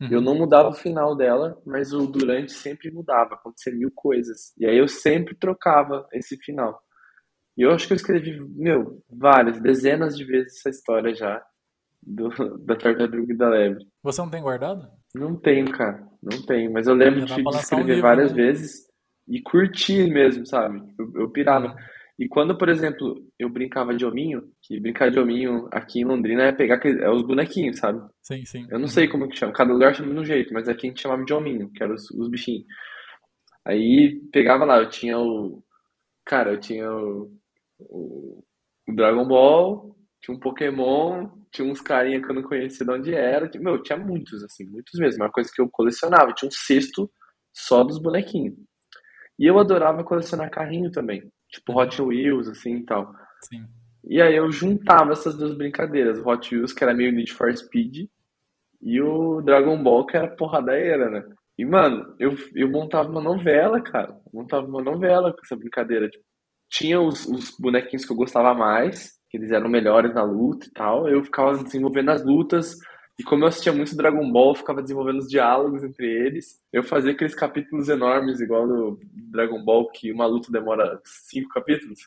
[0.00, 0.08] Uhum.
[0.10, 4.52] Eu não mudava o final dela, mas o durante sempre mudava, acontecia mil coisas.
[4.58, 6.80] E aí eu sempre trocava esse final.
[7.56, 11.42] E eu acho que eu escrevi, meu, várias, dezenas de vezes essa história já
[12.02, 12.28] do,
[12.64, 13.86] da tartaruga e da lebre.
[14.02, 14.86] Você não tem guardado?
[15.14, 16.06] Não tenho, cara.
[16.22, 16.70] Não tenho.
[16.72, 18.36] Mas eu lembro de escrever um várias né?
[18.36, 18.86] vezes
[19.26, 20.82] e curtir mesmo, sabe?
[20.98, 21.68] Eu, eu pirava.
[21.68, 21.95] Uhum.
[22.18, 26.44] E quando, por exemplo, eu brincava de hominho, que brincar de hominho aqui em Londrina
[26.44, 28.00] é pegar é os bonequinhos, sabe?
[28.22, 28.66] Sim, sim.
[28.70, 30.90] Eu não sei como que chama, cada lugar chama de um jeito, mas aqui a
[30.90, 32.64] gente chamava de hominho, que eram os, os bichinhos.
[33.64, 35.62] Aí pegava lá, eu tinha o.
[36.26, 37.32] Cara, eu tinha o,
[37.80, 38.44] o,
[38.88, 43.14] o Dragon Ball, tinha um Pokémon, tinha uns carinha que eu não conhecia de onde
[43.14, 43.48] era.
[43.48, 45.24] que- Meu, tinha muitos, assim, muitos mesmo.
[45.24, 46.32] Uma coisa que eu colecionava.
[46.34, 47.10] Tinha um cesto
[47.54, 48.56] só dos bonequinhos.
[49.38, 51.22] E eu adorava colecionar carrinho também.
[51.50, 53.12] Tipo Hot Wheels, assim e tal.
[53.42, 53.64] Sim.
[54.04, 56.18] E aí eu juntava essas duas brincadeiras.
[56.18, 58.08] O Hot Wheels, que era meio Need for Speed,
[58.80, 61.24] e o Dragon Ball, que era porradaeira, né?
[61.58, 64.10] E, mano, eu, eu montava uma novela, cara.
[64.10, 66.08] Eu montava uma novela com essa brincadeira.
[66.08, 66.24] Tipo,
[66.70, 70.72] tinha os, os bonequinhos que eu gostava mais, que eles eram melhores na luta e
[70.72, 71.08] tal.
[71.08, 72.76] Eu ficava desenvolvendo as lutas.
[73.18, 76.60] E como eu assistia muito Dragon Ball, eu ficava desenvolvendo os diálogos entre eles.
[76.72, 78.98] Eu fazia aqueles capítulos enormes, igual no
[79.30, 82.00] Dragon Ball, que uma luta demora cinco capítulos.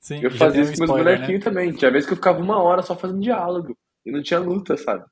[0.00, 1.14] Sim, Eu fazia um isso com meus né?
[1.14, 1.72] bonequinhos também.
[1.72, 3.76] Tinha vez que eu ficava uma hora só fazendo diálogo.
[4.04, 5.04] E não tinha luta, sabe?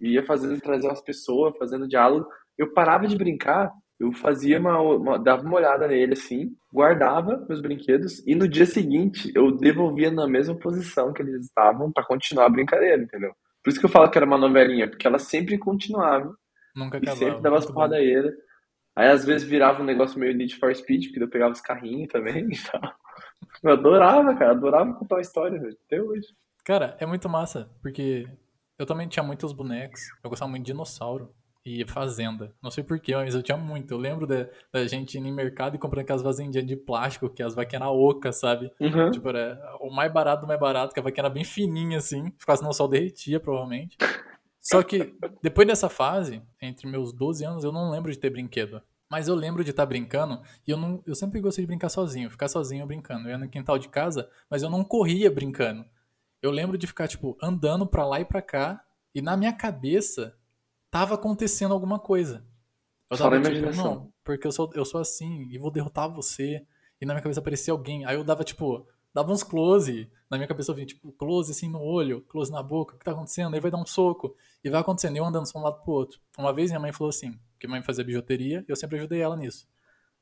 [0.00, 2.26] E ia fazendo, trazer umas pessoas, fazendo diálogo.
[2.56, 7.60] Eu parava de brincar, eu fazia uma, uma- dava uma olhada nele assim, guardava meus
[7.60, 12.46] brinquedos e no dia seguinte eu devolvia na mesma posição que eles estavam pra continuar
[12.46, 13.32] a brincadeira, entendeu?
[13.64, 16.36] Por isso que eu falo que era uma novelinha, porque ela sempre continuava
[16.76, 17.42] Nunca e sempre acabava.
[17.42, 18.34] dava as porradeiras.
[18.94, 22.08] Aí às vezes virava um negócio meio Need for Speed, porque eu pegava os carrinhos
[22.08, 22.94] também e tal.
[23.62, 26.28] Eu adorava, cara, adorava contar uma história, velho, até hoje.
[26.62, 28.28] Cara, é muito massa, porque
[28.78, 30.00] eu também tinha muitos bonecos.
[30.22, 32.54] Eu gostava muito de dinossauro e fazenda.
[32.62, 33.92] Não sei porquê, mas eu tinha muito.
[33.92, 37.42] Eu lembro da, da gente indo em mercado e comprando aquelas fazendinhas de plástico, que
[37.42, 38.70] as vaquinhas eram ocas, sabe?
[38.78, 39.10] Uhum.
[39.10, 42.30] Tipo, era o mais barato do mais barato, que a vaquinha era bem fininha assim.
[42.38, 43.96] Ficasse no sol derretia, provavelmente.
[44.60, 48.82] Só que depois dessa fase, entre meus 12 anos, eu não lembro de ter brinquedo.
[49.10, 52.30] Mas eu lembro de estar brincando e eu, não, eu sempre gostei de brincar sozinho,
[52.30, 53.28] ficar sozinho brincando.
[53.28, 55.84] Eu ia no quintal de casa, mas eu não corria brincando.
[56.42, 58.82] Eu lembro de ficar, tipo, andando pra lá e pra cá
[59.14, 60.34] e na minha cabeça
[60.94, 62.46] tava acontecendo alguma coisa.
[63.10, 66.64] Eu Só tava tipo, não, porque eu sou, eu sou assim e vou derrotar você.
[67.00, 68.06] E na minha cabeça aparecia alguém.
[68.06, 70.08] Aí eu dava, tipo, dava uns close.
[70.30, 72.94] Na minha cabeça eu vinha, tipo, close assim no olho, close na boca.
[72.94, 73.54] O que tá acontecendo?
[73.54, 74.36] Aí vai dar um soco.
[74.62, 75.16] E vai acontecendo.
[75.16, 76.20] Eu andando de um lado pro outro.
[76.38, 79.20] Uma vez minha mãe falou assim, que minha mãe fazia bijuteria e eu sempre ajudei
[79.20, 79.66] ela nisso.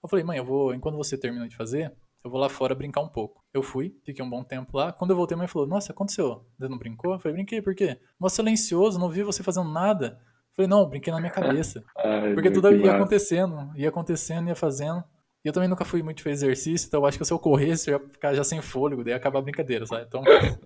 [0.03, 3.03] Eu falei, mãe, eu vou, enquanto você termina de fazer, eu vou lá fora brincar
[3.03, 3.45] um pouco.
[3.53, 4.91] Eu fui, fiquei um bom tempo lá.
[4.91, 6.47] Quando eu voltei, a mãe falou, nossa, aconteceu?
[6.59, 7.13] Você não brincou?
[7.13, 8.01] Eu falei, brinquei, por quê?
[8.19, 10.19] Mó silencioso, não vi você fazendo nada.
[10.57, 11.85] Falei, não, brinquei na minha cabeça.
[12.05, 12.93] Ai, Porque tudo ia massa.
[12.93, 15.03] acontecendo, ia acontecendo, ia fazendo.
[15.45, 17.91] E eu também nunca fui muito fazer exercício, então eu acho que se eu corresse,
[17.91, 20.05] eu ia ficar já sem fôlego, daí ia acabar a brincadeira, sabe?
[20.07, 20.31] Então,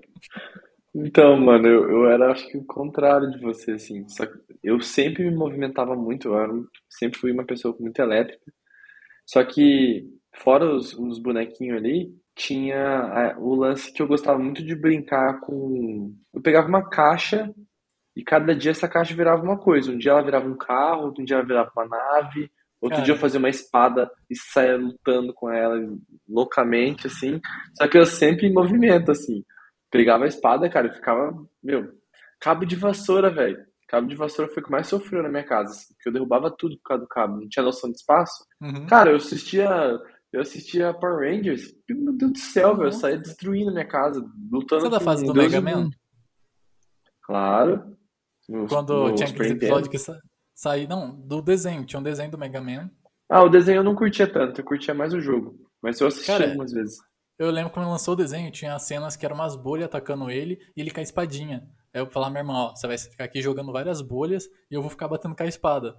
[0.94, 4.09] Então, mano, eu, eu era acho que o contrário de você, assim.
[4.09, 6.53] Só que eu sempre me movimentava muito, eu era,
[6.88, 8.40] sempre fui uma pessoa muito elétrica.
[9.27, 12.79] Só que, fora os, os bonequinhos ali, tinha
[13.35, 16.14] a- o lance que eu gostava muito de brincar com.
[16.35, 17.55] Eu pegava uma caixa
[18.16, 19.92] e cada dia essa caixa virava uma coisa.
[19.92, 22.50] Um dia ela virava um carro, outro dia ela virava uma nave,
[22.81, 23.20] outro dia eu Cara.
[23.20, 25.76] fazia uma espada e saía lutando com ela
[26.26, 27.38] loucamente, assim.
[27.76, 29.44] Só que eu sempre em movimento, assim.
[29.90, 31.31] Pegava a espada, cara, e ficava,
[31.62, 31.92] meu,
[32.40, 33.59] cabo de vassoura, velho.
[33.87, 36.50] Cabo de vassoura foi o que mais sofreu na minha casa, assim, porque eu derrubava
[36.50, 38.44] tudo por causa do cabo, não tinha noção de espaço.
[38.61, 38.87] uhum.
[38.87, 39.68] Cara, eu assistia,
[40.33, 44.20] eu assistia Power Rangers, meu Deus do céu, velho, eu saía destruindo a minha casa,
[44.50, 45.83] lutando Você é da fase do Deus Mega Man?
[45.83, 45.96] mundo.
[47.22, 47.95] Claro.
[48.48, 49.52] No, Quando no tinha Nintendo.
[49.54, 52.90] episódios que sa não, do desenho, tinha um desenho do Mega Man.
[53.28, 55.54] Ah, o desenho eu não curtia tanto, eu curtia mais o jogo.
[55.82, 56.96] Mas eu assisti Cara, algumas vezes.
[57.38, 60.80] Eu lembro quando lançou o desenho, tinha cenas que eram umas bolhas atacando ele e
[60.80, 61.68] ele com a espadinha.
[61.92, 64.80] Aí eu falava, meu irmão, ó, você vai ficar aqui jogando várias bolhas e eu
[64.80, 65.96] vou ficar batendo com a espada.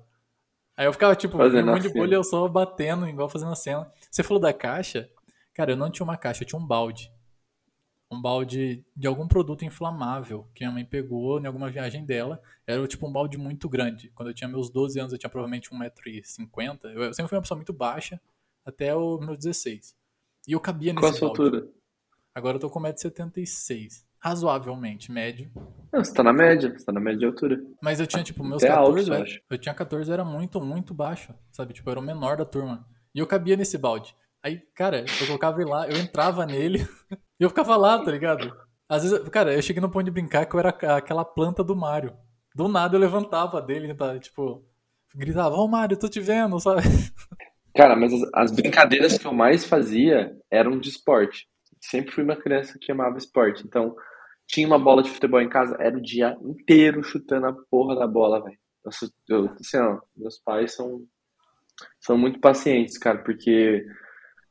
[0.75, 3.55] Aí eu ficava, tipo, Fazendo um monte de bolha eu só batendo, igual fazendo a
[3.55, 3.91] cena.
[4.10, 5.10] Você falou da caixa?
[5.53, 7.12] Cara, eu não tinha uma caixa, eu tinha um balde.
[8.10, 12.41] Um balde de algum produto inflamável que minha mãe pegou em alguma viagem dela.
[12.65, 14.10] Era tipo um balde muito grande.
[14.15, 16.80] Quando eu tinha meus 12 anos, eu tinha provavelmente 1,50m.
[16.96, 18.20] Eu sempre fui uma pessoa muito baixa,
[18.65, 19.96] até os meus 16.
[20.48, 21.41] E eu cabia Qual a nesse sua balde.
[21.41, 21.67] altura?
[22.34, 24.06] Agora eu tô com 1,76m.
[24.20, 25.52] Razoavelmente, médio.
[25.91, 27.62] Não, você tá na média, você tá na média de altura.
[27.82, 30.26] Mas eu tinha, tipo, meus Até alto, 14, eu eu, eu tinha 14, eu era
[30.26, 31.74] muito, muito baixo, sabe?
[31.74, 32.88] Tipo, eu era o menor da turma.
[33.13, 34.15] E eu cabia nesse balde.
[34.42, 36.88] Aí, cara, eu colocava ele lá, eu entrava nele
[37.40, 38.56] e eu ficava lá, tá ligado?
[38.90, 41.75] Às vezes, cara, eu cheguei no ponto de brincar que eu era aquela planta do
[41.75, 42.15] Mario.
[42.56, 44.17] Do nada eu levantava dele, tá?
[44.17, 44.65] Tipo,
[45.13, 46.81] gritava, ó, Mario, tô te vendo, sabe?
[47.75, 51.48] Cara, mas as, as brincadeiras que eu mais fazia eram de esporte.
[51.79, 53.63] Sempre fui uma criança que amava esporte.
[53.63, 53.96] Então,
[54.48, 58.08] tinha uma bola de futebol em casa, era o dia inteiro chutando a porra da
[58.08, 58.58] bola, velho.
[58.85, 59.08] Assim,
[59.79, 61.06] ó, meus pais são,
[62.00, 63.85] são muito pacientes, cara, porque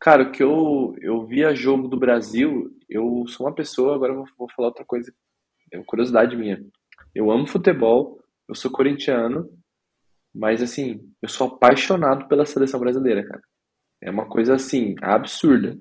[0.01, 4.17] Cara, o que eu, eu via jogo do Brasil, eu sou uma pessoa, agora eu
[4.17, 5.13] vou, vou falar outra coisa,
[5.73, 6.63] é uma curiosidade minha.
[7.15, 9.49] Eu amo futebol, eu sou corintiano,
[10.35, 13.43] mas assim, eu sou apaixonado pela seleção brasileira, cara.
[14.03, 15.79] É uma coisa assim, absurda.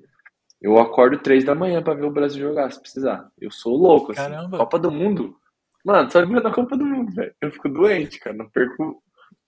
[0.62, 3.30] Eu acordo três da manhã pra ver o Brasil jogar, se precisar.
[3.40, 4.22] Eu sou louco, assim.
[4.22, 4.58] Caramba.
[4.58, 5.38] Copa do Mundo.
[5.84, 7.36] Mano, só vendo a Copa do Mundo, velho.
[7.40, 8.36] Eu fico doente, cara.
[8.36, 9.04] Não perco.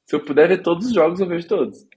[0.05, 1.87] Se eu puder ver todos os jogos, eu vejo todos.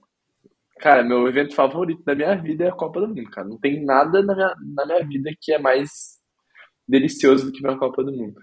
[0.81, 3.47] Cara, meu evento favorito da minha vida é a Copa do Mundo, cara.
[3.47, 6.19] Não tem nada na minha, na minha vida que é mais
[6.87, 8.33] delicioso do que a Copa do Mundo.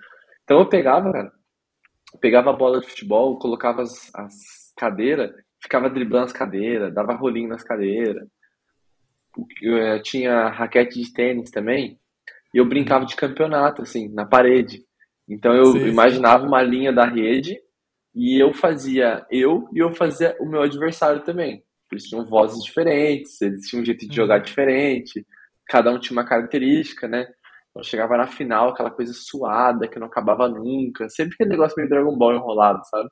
[0.45, 1.33] Então eu pegava, cara,
[2.15, 4.35] eu pegava a bola de futebol, colocava as, as
[4.77, 8.27] cadeiras, ficava driblando as cadeiras, dava rolinho nas cadeiras.
[9.61, 11.99] Eu, eh, tinha raquete de tênis também,
[12.55, 14.85] e eu brincava de campeonato, assim, na parede.
[15.29, 15.89] Então eu Sim, sim.
[15.89, 17.61] imaginava uma linha da rede
[18.15, 21.65] e eu fazia eu e eu fazia o meu adversário também.
[21.93, 24.43] Eles tinham vozes diferentes, eles tinham um jeito de jogar Uhum.
[24.43, 25.27] diferente,
[25.67, 27.27] cada um tinha uma característica, né?
[27.71, 31.89] Então chegava na final, aquela coisa suada que não acabava nunca, sempre aquele negócio meio
[31.89, 33.09] Dragon Ball enrolado, sabe?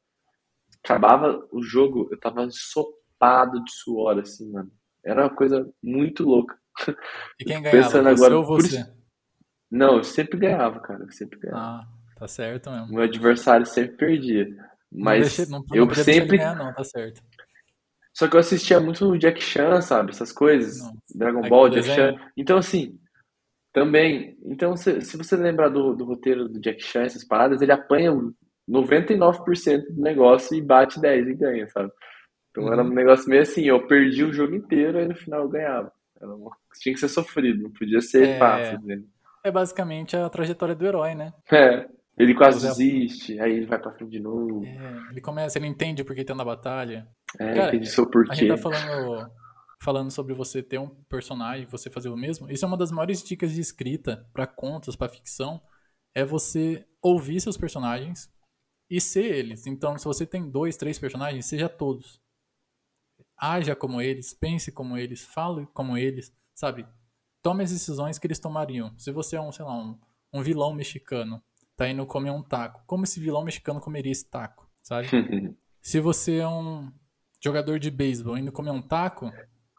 [0.84, 4.70] Acabava o jogo, eu tava ensopado de suor, assim, mano.
[5.04, 6.56] Era uma coisa muito louca.
[7.40, 7.84] E quem ganhava?
[7.84, 8.86] pensando Você agora, ou você?
[9.70, 11.60] Não, eu sempre ganhava, cara, eu sempre ganhava.
[11.60, 11.86] Ah,
[12.18, 12.86] tá certo mesmo.
[12.88, 14.46] meu adversário sempre perdia.
[14.46, 16.38] Não, Mas não, não eu ele sempre.
[16.38, 17.20] ganhar, não, tá certo.
[18.16, 20.10] Só que eu assistia muito Jack Chan, sabe?
[20.10, 20.80] Essas coisas.
[20.82, 20.94] Não.
[21.14, 22.16] Dragon Ball, Jack Chan.
[22.36, 22.98] Então, assim,
[23.74, 24.38] também.
[24.44, 28.12] Então, se, se você lembrar do, do roteiro do Jack Chan, essas paradas, ele apanha
[28.68, 31.90] 99% do negócio e bate 10 e ganha, sabe?
[32.50, 32.94] Então era um Uhum.
[32.94, 35.92] negócio meio assim, eu perdi o jogo inteiro e no final eu ganhava.
[36.20, 38.78] Era uma- Tinha que ser sofrido, não podia ser fácil.
[38.78, 39.02] É, Né?
[39.44, 41.32] é basicamente a trajetória do herói, né?
[41.52, 41.86] É,
[42.18, 44.64] ele quase desiste, aí ele vai pra frente de novo.
[44.64, 47.08] é, ele começa, ele entende por que tá na batalha.
[47.38, 48.46] É, Cara, entende seu a gente porquê.
[48.48, 49.30] tá falando,
[49.82, 52.50] falando sobre você ter um personagem, você fazer o mesmo.
[52.50, 55.60] Isso é uma das maiores dicas de escrita pra contos, pra ficção,
[56.14, 58.30] é você ouvir seus personagens
[58.90, 59.66] e ser eles.
[59.66, 62.20] Então, se você tem dois, três personagens, seja todos.
[63.36, 66.86] Haja como eles, pense como eles, fale como eles, sabe?
[67.42, 68.96] Tome as decisões que eles tomariam.
[68.98, 69.98] Se você é um, sei lá, um,
[70.32, 71.42] um vilão mexicano,
[71.76, 75.08] tá indo comer um taco, como esse vilão mexicano comeria esse taco, sabe?
[75.82, 76.90] Se você é um
[77.42, 79.30] jogador de beisebol indo comer um taco,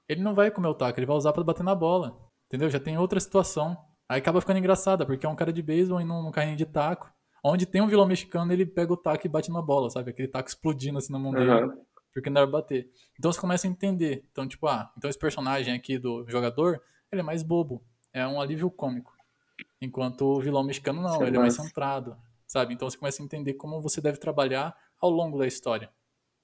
[0.07, 2.17] ele não vai comer o taco, ele vai usar pra bater na bola.
[2.47, 2.69] Entendeu?
[2.69, 3.77] Já tem outra situação.
[4.07, 7.11] Aí acaba ficando engraçada, porque é um cara de beisebol indo num carrinho de taco.
[7.43, 10.11] Onde tem um vilão mexicano, ele pega o taco e bate na bola, sabe?
[10.11, 11.73] Aquele taco explodindo assim na mão dele, Aham.
[12.13, 12.89] porque não era bater.
[13.19, 14.25] Então você começa a entender.
[14.31, 16.81] Então, tipo, ah, então esse personagem aqui do jogador,
[17.11, 17.83] ele é mais bobo.
[18.13, 19.13] É um alívio cômico.
[19.81, 22.73] Enquanto o vilão mexicano não, é ele é mais centrado, sabe?
[22.73, 25.89] Então você começa a entender como você deve trabalhar ao longo da história.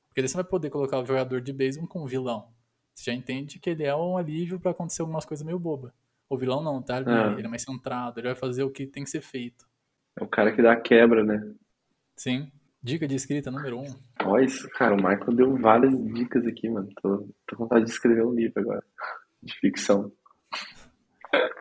[0.07, 2.47] Porque daí você vai poder colocar o jogador de beisebol com o vilão.
[2.93, 5.93] Você já entende que ele é um alívio pra acontecer algumas coisas meio boba.
[6.30, 8.86] O vilão não, tá ali, Ah, ele é mais centrado, ele vai fazer o que
[8.86, 9.66] tem que ser feito.
[10.20, 11.53] é o cara que dá a quebra, né?
[12.16, 12.51] Sim.
[12.82, 13.86] Dica de escrita número um.
[14.26, 16.89] Olha isso, cara, o Michael deu várias dicas aqui, mano.
[17.01, 18.84] Tô, tô com vontade de escrever um livro agora,
[19.41, 20.11] de ficção.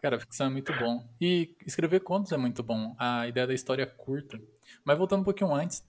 [0.01, 1.09] Cara, ficção é muito bom.
[1.21, 2.95] E escrever contos é muito bom.
[2.99, 4.41] A ideia da história é curta.
[4.85, 5.85] Mas voltando um pouquinho antes,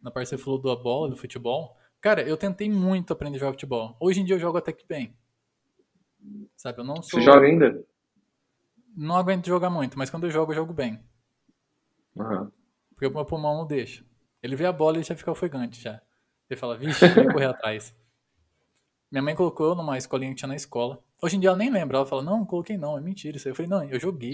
[0.00, 1.76] na parte que você falou da bola, do futebol.
[2.00, 3.96] Cara, eu tentei muito aprender a jogar futebol.
[4.00, 5.16] Hoje em dia eu jogo até que bem.
[6.56, 7.20] Sabe, eu não Você sou.
[7.20, 7.84] joga ainda?
[8.94, 11.02] Não aguento jogar muito, mas quando eu jogo, eu jogo bem.
[12.18, 12.52] Aham.
[12.90, 14.04] Porque o meu pulmão não deixa.
[14.42, 16.00] Ele vê a bola e já fica ofegante já.
[16.50, 17.96] Ele fala, vixe, vai correr atrás.
[19.10, 21.02] Minha mãe colocou eu numa escolinha que tinha na escola.
[21.22, 21.98] Hoje em dia ela nem lembra.
[21.98, 23.52] Ela fala, não, coloquei não, é mentira isso aí.
[23.52, 24.32] Eu falei, não, eu joguei.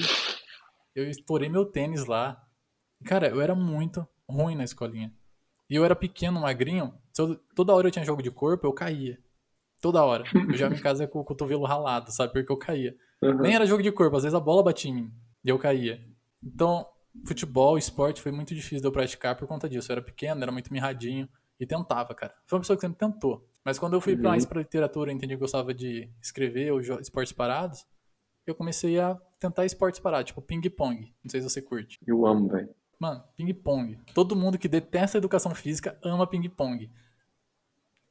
[0.94, 2.42] Eu estourei meu tênis lá.
[3.04, 5.12] Cara, eu era muito ruim na escolinha.
[5.70, 6.94] E eu era pequeno, magrinho.
[7.18, 9.18] Eu- toda hora eu tinha jogo de corpo, eu caía.
[9.80, 10.24] Toda hora.
[10.34, 12.32] Eu já em casa com o cotovelo ralado, sabe?
[12.32, 12.96] Porque eu caía.
[13.22, 13.42] Aham.
[13.42, 15.12] Nem era jogo de corpo, às vezes a bola batia em mim
[15.44, 16.04] e eu caía.
[16.42, 16.86] Então,
[17.26, 19.90] futebol, esporte foi muito difícil de eu praticar por conta disso.
[19.90, 21.28] Eu era pequeno, era muito mirradinho
[21.60, 22.34] e tentava, cara.
[22.46, 23.46] Foi uma pessoa que sempre tentou.
[23.68, 24.48] Mas quando eu fui pra mais Uhum.
[24.48, 27.86] pra literatura, entendi que eu gostava de escrever ou esportes parados,
[28.46, 31.14] eu comecei a tentar esportes parados, tipo ping-pong.
[31.22, 31.98] Não sei se você curte.
[32.06, 32.74] Eu amo, velho.
[32.98, 33.98] Mano, ping-pong.
[34.14, 36.90] Todo mundo que detesta a educação física ama ping-pong.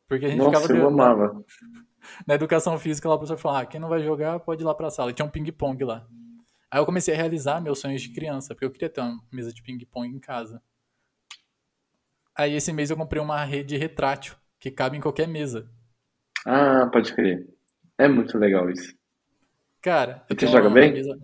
[0.07, 1.43] Porque a gente ficava Nossa, eu de- na, amava.
[2.27, 4.75] na educação física lá, o professor falava, ah, quem não vai jogar pode ir lá
[4.75, 5.09] pra sala.
[5.09, 6.07] E tinha um ping-pong lá.
[6.69, 9.51] Aí eu comecei a realizar meus sonhos de criança, porque eu queria ter uma mesa
[9.51, 10.61] de ping-pong em casa.
[12.35, 14.35] Aí esse mês eu comprei uma rede retrátil,
[14.69, 15.69] que cabe em qualquer mesa.
[16.45, 17.47] Ah, pode crer.
[17.97, 18.93] É muito legal isso.
[19.81, 20.93] Cara, E você joga bem?
[20.93, 21.17] mesa...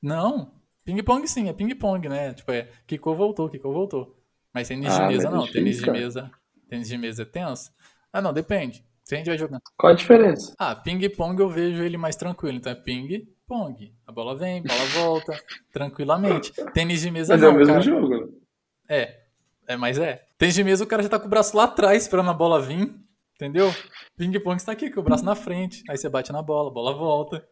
[0.00, 0.52] Não,
[0.84, 2.34] ping-pong sim, é ping-pong, né?
[2.34, 4.16] Tipo, é, quicou, voltou, quicou, voltou.
[4.54, 6.30] Mas tênis de Ah, mesa mas é não, tênis difícil, de mesa...
[6.68, 7.72] Tênis de mesa é tenso?
[8.12, 8.84] Ah, não, depende.
[9.04, 9.62] Se a gente vai jogando.
[9.76, 10.54] Qual a diferença?
[10.58, 12.58] Ah, ping-pong eu vejo ele mais tranquilo.
[12.58, 13.94] Então é ping-pong.
[14.06, 15.32] A bola vem, a bola volta,
[15.72, 16.52] tranquilamente.
[16.74, 17.82] Tênis de mesa Mas não, é o mesmo cara.
[17.82, 18.40] jogo.
[18.86, 19.17] É,
[19.68, 20.24] é, mas é.
[20.38, 22.60] Tênis de mesa o cara já tá com o braço lá atrás esperando a bola
[22.60, 22.92] vir,
[23.36, 23.72] entendeu?
[24.16, 26.72] Ping-pong você tá aqui com o braço na frente, aí você bate na bola, a
[26.72, 27.46] bola volta.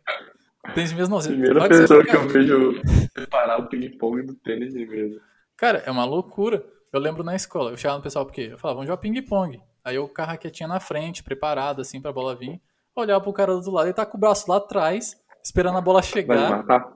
[0.75, 2.81] Tênis de mesa não, você Primeira pessoa que eu vejo
[3.17, 5.21] separar o ping-pong do tênis de mesa.
[5.57, 6.65] Cara, é uma loucura.
[6.93, 9.61] Eu lembro na escola, eu chegava no pessoal porque eu falava, vamos jogar ping-pong.
[9.85, 12.61] Aí eu com a raquetinha na frente, preparado assim pra bola vir,
[12.95, 16.01] olhava pro cara do lado, ele tá com o braço lá atrás, esperando a bola
[16.01, 16.93] Vai chegar matar?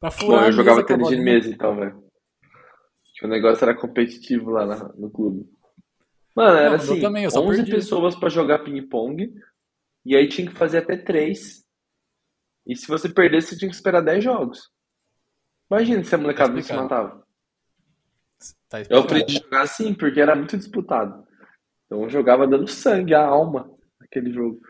[0.00, 2.01] pra Bom, furar a eu jogava tênis de mesa então, velho.
[3.22, 5.48] O negócio era competitivo lá na- no clube.
[6.34, 7.70] Mano, era Não, assim, também, eu só 11 perdi.
[7.72, 9.32] pessoas pra jogar ping-pong,
[10.04, 11.64] e aí tinha que fazer até 3.
[12.66, 14.70] E se você perdesse, você tinha que esperar 10 jogos.
[15.70, 16.88] Imagina se a molecada não se explicado.
[16.90, 17.22] matava.
[18.68, 21.26] Tá Eu aprendi a jogar assim, porque era muito disputado.
[21.86, 23.70] Então eu jogava dando sangue, a alma,
[24.00, 24.60] naquele jogo.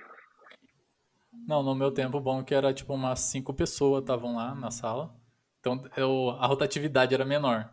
[1.47, 5.15] Não, no meu tempo bom que era tipo umas cinco pessoas estavam lá na sala.
[5.61, 7.73] Então eu, a rotatividade era menor.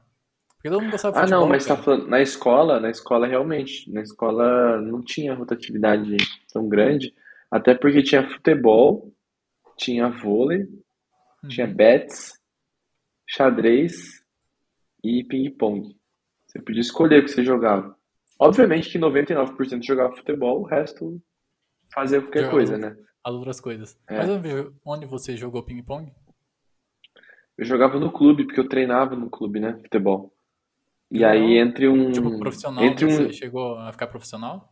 [0.59, 1.83] Porque todo mundo gostava de Ah, futebol, não, mas tá cara.
[1.85, 6.17] falando, na escola, na escola realmente, na escola não tinha rotatividade
[6.51, 7.15] tão grande,
[7.49, 9.09] até porque tinha futebol,
[9.77, 10.67] tinha vôlei,
[11.47, 11.73] tinha Uhum.
[11.73, 12.33] bets,
[13.25, 14.21] xadrez
[15.01, 15.95] e ping-pong.
[16.45, 17.95] Você podia escolher o que você jogava.
[18.37, 21.21] Obviamente que 99% jogava futebol, o resto
[21.93, 22.97] fazia qualquer Jogava coisa, né?
[23.23, 23.97] As outras coisas.
[24.09, 24.17] É.
[24.17, 24.49] Mas eu vi
[24.85, 26.11] onde você jogou ping-pong?
[27.57, 29.77] Eu jogava no clube, porque eu treinava no clube, né?
[29.81, 30.33] Futebol.
[31.11, 32.11] E aí entre um.
[32.11, 33.09] Tipo, profissional, Entre um.
[33.09, 34.71] você chegou a ficar profissional?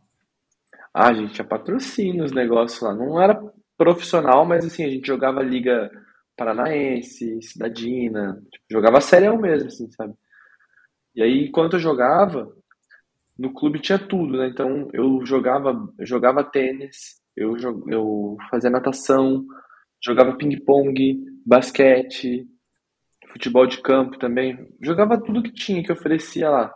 [0.94, 2.94] Ah, a gente tinha patrocínio os negócios lá.
[2.94, 3.40] Não era
[3.76, 5.90] profissional, mas assim, a gente jogava Liga
[6.36, 10.14] Paranaense, Cidadina, tipo, jogava serião mesmo, assim, sabe?
[11.14, 12.52] E aí, enquanto eu jogava,
[13.38, 14.48] no clube tinha tudo, né?
[14.48, 17.56] Então eu jogava, eu jogava tênis, eu,
[17.88, 19.44] eu fazia natação,
[20.04, 22.46] jogava ping-pong, basquete,
[23.32, 24.68] futebol de campo também.
[24.80, 26.74] Jogava tudo que tinha, que oferecia lá.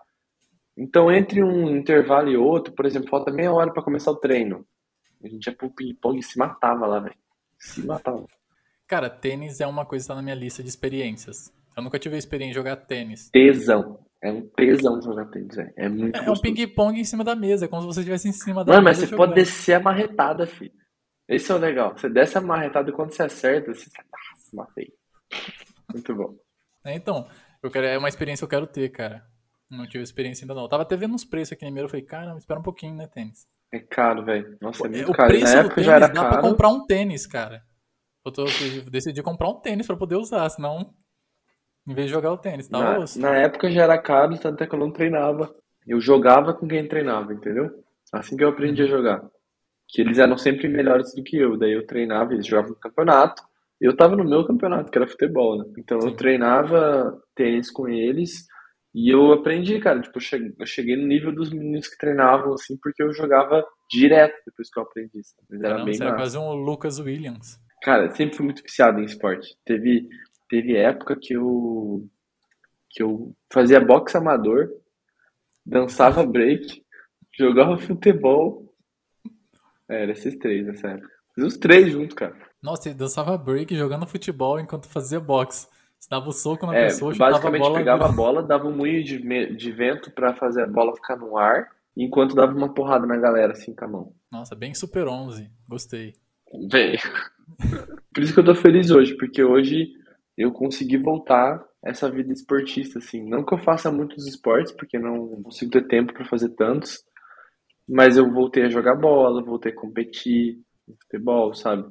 [0.76, 4.64] Então, entre um intervalo e outro, por exemplo, falta meia hora para começar o treino.
[5.22, 7.14] A gente ia pro ping-pong e se matava lá, velho.
[7.58, 8.26] Se matava.
[8.88, 11.52] Cara, tênis é uma coisa que tá na minha lista de experiências.
[11.76, 13.30] Eu nunca tive a experiência de jogar tênis.
[13.30, 14.00] Tesão.
[14.22, 15.72] É um tesão jogar tênis, velho.
[15.76, 16.42] É muito É um gostoso.
[16.42, 18.98] ping-pong em cima da mesa, é como se você estivesse em cima da Mano, mas
[18.98, 19.44] mesa você pode jogando.
[19.44, 20.72] descer a marretada, filho.
[21.28, 21.96] Esse é o legal.
[21.96, 24.92] Você desce a marretada e quando você acerta, você fala, nossa, matei.
[25.92, 26.34] Muito bom.
[26.84, 27.26] É, então,
[27.62, 29.24] eu quero, é uma experiência que eu quero ter, cara.
[29.70, 30.62] Não tive experiência ainda não.
[30.62, 32.94] Eu tava até vendo uns preços aqui em Limeira, eu falei, cara, espera um pouquinho,
[32.94, 33.46] né, tênis.
[33.72, 34.58] É caro, velho.
[34.60, 35.28] Nossa, é muito o caro.
[35.30, 36.42] Preço na época tênis já era dá pra caro.
[36.42, 37.62] comprar um tênis, cara.
[38.24, 40.94] Eu, tô, eu decidi comprar um tênis pra poder usar, senão,
[41.86, 43.18] em vez de jogar o tênis, tá Na, osso.
[43.18, 45.54] na época já era caro, tanto é que eu não treinava.
[45.86, 47.82] Eu jogava com quem treinava, entendeu?
[48.12, 49.24] Assim que eu aprendi a jogar.
[49.88, 51.56] Que eles eram sempre melhores do que eu.
[51.56, 53.42] Daí eu treinava, eles jogavam no campeonato.
[53.82, 55.64] Eu tava no meu campeonato, que era futebol, né?
[55.76, 58.46] Então eu treinava tênis com eles
[58.94, 60.00] e eu aprendi, cara.
[60.00, 64.70] Tipo, eu cheguei, no nível dos meninos que treinavam, assim, porque eu jogava direto depois
[64.70, 65.20] que eu aprendi.
[65.50, 67.58] Mas era Caramba, bem você era quase um Lucas Williams.
[67.82, 69.56] Cara, sempre fui muito viciado em esporte.
[69.64, 70.08] Teve,
[70.48, 72.08] teve época que eu,
[72.88, 74.70] que eu fazia boxe amador,
[75.66, 76.84] dançava break,
[77.36, 78.72] jogava futebol.
[79.88, 81.10] É, era esses três nessa época.
[81.34, 82.51] Fiz os três juntos, cara.
[82.62, 85.66] Nossa, ele dançava break jogando futebol enquanto fazia boxe.
[85.98, 87.78] Você dava o soco na É, pessoa, chutava a basicamente bola.
[87.78, 89.18] pegava a bola, dava um moinho de,
[89.56, 93.52] de vento pra fazer a bola ficar no ar, enquanto dava uma porrada na galera
[93.52, 94.14] assim com a mão.
[94.30, 95.50] Nossa, bem Super 11.
[95.68, 96.14] Gostei.
[96.70, 96.96] Bem,
[98.14, 99.90] por isso que eu tô feliz hoje, porque hoje
[100.36, 103.28] eu consegui voltar essa vida esportista, assim.
[103.28, 107.02] Não que eu faça muitos esportes, porque não consigo ter tempo pra fazer tantos,
[107.88, 110.58] mas eu voltei a jogar bola, voltei a competir
[111.02, 111.84] futebol, sabe?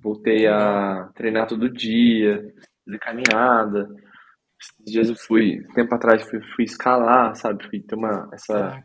[0.00, 3.88] Voltei a treinar todo dia, fazer caminhada.
[4.60, 7.68] Esses dias eu fui, tempo atrás, fui, fui escalar, sabe?
[7.68, 8.82] Fui ter uma, essa,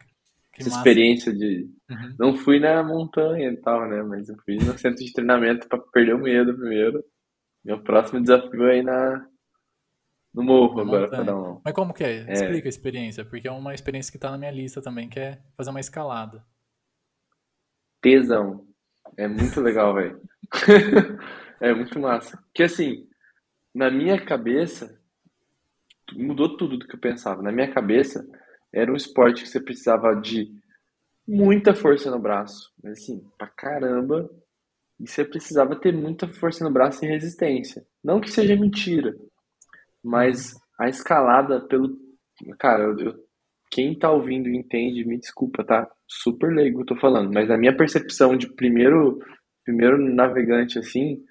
[0.58, 2.16] essa experiência de, Uhum.
[2.20, 4.02] não fui na montanha e tal, né?
[4.04, 7.04] Mas eu fui no centro de treinamento pra perder o medo primeiro.
[7.64, 9.26] Meu próximo desafio é ir na,
[10.34, 11.44] no morro Na agora pra montanha.
[11.44, 11.62] dar um.
[11.64, 12.32] Mas como que é?
[12.34, 15.40] Explica a experiência, porque é uma experiência que tá na minha lista também, que é
[15.56, 16.44] fazer uma escalada.
[18.02, 18.68] Tesão.
[19.18, 20.22] É muito legal, velho.
[21.62, 22.36] É muito massa.
[22.48, 23.08] Porque assim,
[23.74, 25.00] na minha cabeça,
[26.14, 27.42] mudou tudo do que eu pensava.
[27.42, 28.28] Na minha cabeça,
[28.74, 30.52] era um esporte que você precisava de
[31.26, 32.74] muita força no braço.
[32.84, 34.30] Mas assim, pra caramba.
[35.00, 37.86] E você precisava ter muita força no braço e resistência.
[38.04, 39.16] Não que seja mentira,
[40.04, 41.98] mas a escalada pelo.
[42.60, 43.24] Cara, eu, eu
[43.74, 45.90] quem tá ouvindo e entende, me desculpa, tá?
[46.08, 49.18] Super leigo eu tô falando, mas a minha percepção de primeiro,
[49.66, 51.26] primeiro navegante assim,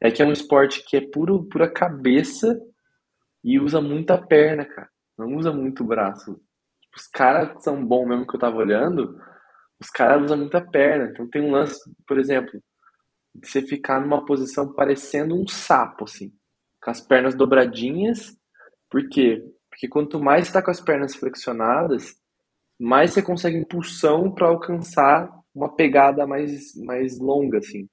[0.00, 2.56] é que é um esporte que é puro, pura cabeça
[3.42, 4.88] e usa muita perna, cara.
[5.18, 6.40] Não usa muito braço.
[6.96, 9.20] Os caras são bons mesmo que eu tava olhando,
[9.80, 11.10] os caras usam muita perna.
[11.10, 12.62] Então tem um lance, por exemplo,
[13.34, 16.32] de você ficar numa posição parecendo um sapo, assim,
[16.80, 18.36] com as pernas dobradinhas.
[18.88, 19.42] Por quê?
[19.80, 22.14] Porque quanto mais você tá com as pernas flexionadas,
[22.78, 27.88] mais você consegue impulsão para alcançar uma pegada mais, mais longa, assim.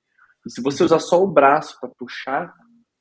[0.45, 2.53] E se você usar só o braço para puxar,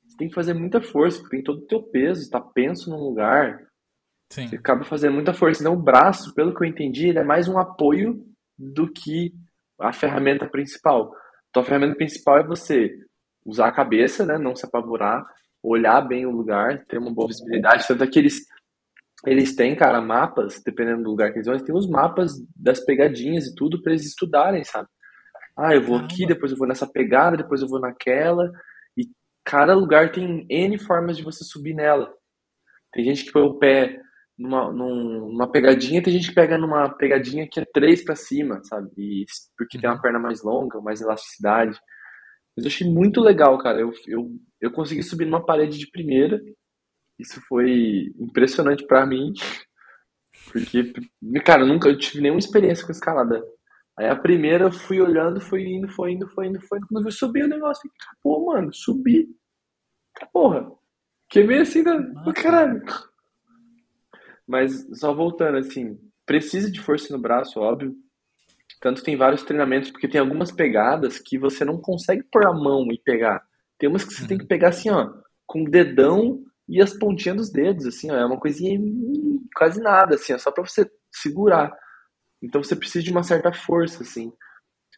[0.05, 3.03] você tem que fazer muita força, porque tem todo o teu peso, está penso num
[3.03, 3.59] lugar.
[4.31, 4.47] Sim.
[4.47, 5.61] Você acaba fazendo muita força.
[5.61, 8.25] Então o braço, pelo que eu entendi, ele é mais um apoio
[8.57, 9.33] do que
[9.81, 11.13] a ferramenta principal.
[11.49, 12.89] Então a ferramenta principal é você
[13.45, 15.25] usar a cabeça, né, não se apavorar,
[15.61, 17.85] olhar bem o lugar, ter uma boa visibilidade.
[17.85, 18.19] Tanto que
[19.25, 22.79] eles, têm, cara, mapas, dependendo do lugar que eles vão, eles têm os mapas das
[22.83, 24.87] pegadinhas e tudo para eles estudarem, sabe?
[25.57, 28.51] Ah, eu vou aqui, depois eu vou nessa pegada, depois eu vou naquela.
[28.95, 29.07] E
[29.43, 32.13] cada lugar tem N formas de você subir nela.
[32.93, 33.99] Tem gente que põe o pé
[34.37, 38.89] numa, numa pegadinha, tem gente que pega numa pegadinha que é três para cima, sabe?
[38.95, 39.25] E,
[39.57, 40.01] porque tem uma uhum.
[40.01, 41.79] perna mais longa, mais elasticidade.
[42.55, 43.79] Mas eu achei muito legal, cara.
[43.79, 44.29] Eu, eu,
[44.61, 46.39] eu consegui subir numa parede de primeira.
[47.19, 49.33] Isso foi impressionante para mim.
[50.51, 50.93] Porque,
[51.43, 53.43] cara, eu nunca eu tive nenhuma experiência com escalada
[53.97, 56.87] Aí a primeira eu fui olhando, fui indo, foi indo, foi indo, foi indo.
[56.87, 57.89] Quando eu subi o negócio,
[58.21, 59.27] pô, mano, subi.
[60.31, 60.71] Porra.
[61.27, 61.99] Que meio assim, da...
[61.99, 62.33] Né?
[62.35, 62.83] caralho.
[64.47, 67.95] Mas só voltando, assim, precisa de força no braço, óbvio.
[68.79, 72.87] Tanto tem vários treinamentos, porque tem algumas pegadas que você não consegue pôr a mão
[72.91, 73.43] e pegar.
[73.79, 74.27] Tem umas que você uhum.
[74.27, 75.11] tem que pegar assim, ó,
[75.47, 78.79] com o dedão e as pontinhas dos dedos, assim, ó, é uma coisinha
[79.55, 81.71] quase nada, assim, ó, só pra você segurar.
[82.41, 84.31] Então você precisa de uma certa força, assim.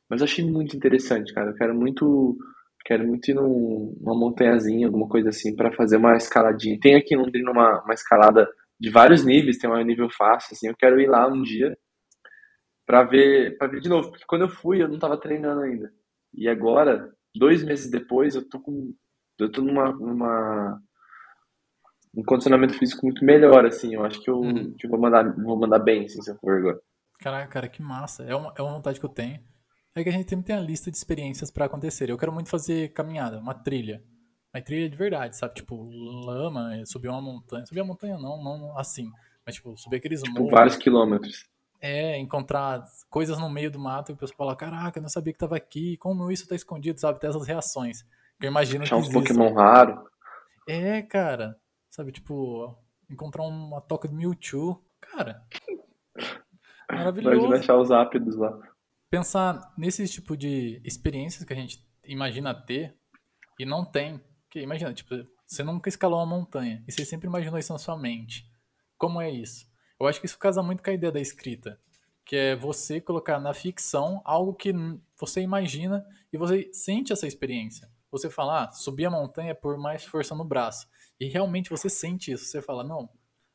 [0.09, 1.51] Mas eu achei muito interessante, cara.
[1.51, 2.37] Eu quero muito.
[2.85, 6.79] Quero muito ir num, numa montanhazinha, alguma coisa assim, para fazer uma escaladinha.
[6.79, 8.49] Tem aqui em Londrina uma, uma escalada
[8.79, 10.67] de vários níveis, tem um nível fácil, assim.
[10.67, 11.77] Eu quero ir lá um dia
[12.85, 14.09] para ver, para ver de novo.
[14.09, 15.91] Porque quando eu fui, eu não tava treinando ainda.
[16.33, 18.93] E agora, dois meses depois, eu tô com.
[19.39, 20.81] Eu tô numa, numa
[22.15, 23.93] um condicionamento físico muito melhor, assim.
[23.93, 24.73] Eu acho que eu, uhum.
[24.77, 26.79] que eu vou, mandar, vou mandar bem, assim, se eu for agora.
[27.19, 28.23] Caraca, cara, que massa.
[28.23, 29.39] É uma, é uma vontade que eu tenho.
[29.95, 32.09] É que a gente sempre tem a lista de experiências para acontecer.
[32.09, 34.03] Eu quero muito fazer caminhada, uma trilha.
[34.53, 35.55] Uma trilha de verdade, sabe?
[35.55, 35.89] Tipo,
[36.25, 37.65] lama, é, subir uma montanha.
[37.65, 39.09] Subir a montanha não, não assim.
[39.45, 40.51] Mas, tipo, subir aqueles tipo, morros.
[40.51, 41.47] vários quilômetros.
[41.81, 45.31] É, encontrar coisas no meio do mato e o pessoal fala, caraca, eu não sabia
[45.33, 47.19] que tava aqui, como isso tá escondido, sabe?
[47.19, 48.03] Ter essas reações.
[48.41, 49.01] Eu imagino Achar que.
[49.01, 50.03] uns Pokémon raro.
[50.67, 51.55] É, cara.
[51.99, 52.79] Sabe, tipo,
[53.09, 54.81] encontrar uma toca de Mewtwo.
[55.01, 55.45] Cara,
[56.89, 57.35] Maravilhoso.
[57.35, 58.57] Imagina achar os ápidos lá.
[59.09, 62.95] Pensar nesse tipo de experiências que a gente imagina ter
[63.59, 64.23] e não tem.
[64.49, 65.13] Que imagina, tipo,
[65.45, 68.49] você nunca escalou uma montanha e você sempre imaginou isso na sua mente.
[68.97, 69.67] Como é isso?
[69.99, 71.77] Eu acho que isso casa muito com a ideia da escrita,
[72.23, 74.73] que é você colocar na ficção algo que
[75.19, 77.91] você imagina e você sente essa experiência.
[78.09, 80.87] Você fala, ah, subir a montanha por mais força no braço.
[81.19, 82.45] E realmente você sente isso.
[82.45, 83.09] Você fala, não.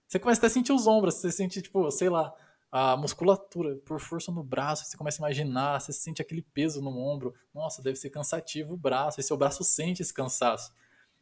[0.06, 2.34] Você começa a sentir os ombros, você sente, tipo, sei lá,
[2.70, 6.90] a musculatura, por força no braço, você começa a imaginar, você sente aquele peso no
[6.90, 7.34] ombro.
[7.54, 10.72] Nossa, deve ser cansativo o braço, e seu braço sente esse cansaço.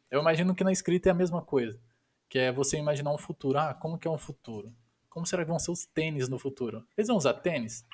[0.09, 1.79] Eu imagino que na escrita é a mesma coisa,
[2.27, 3.57] que é você imaginar um futuro.
[3.57, 4.73] Ah, como que é um futuro?
[5.09, 6.85] Como será que vão ser os tênis no futuro?
[6.97, 7.85] Eles vão usar tênis?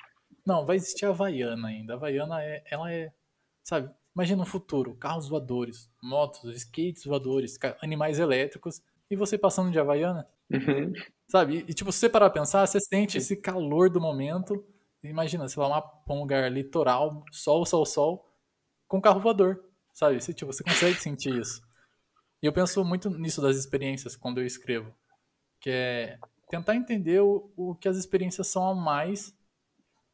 [0.44, 1.92] Não, vai existir a Havaiana ainda.
[1.92, 3.12] A Havaiana, é, ela é,
[3.62, 9.78] sabe, imagina um futuro, carros voadores, motos, skates voadores, animais elétricos, e você passando de
[9.78, 10.26] Havaiana?
[10.50, 10.92] Uhum.
[11.28, 11.64] Sabe?
[11.68, 14.64] E, tipo, se você parar pra pensar, você sente esse calor do momento.
[15.02, 18.28] Imagina, sei lá, uma, um lugar litoral, sol, sol, sol,
[18.86, 19.64] com carro voador.
[19.92, 20.20] Sabe?
[20.20, 21.60] Você, tipo, você consegue sentir isso.
[22.42, 24.94] E eu penso muito nisso das experiências quando eu escrevo.
[25.60, 29.34] Que é tentar entender o, o que as experiências são a mais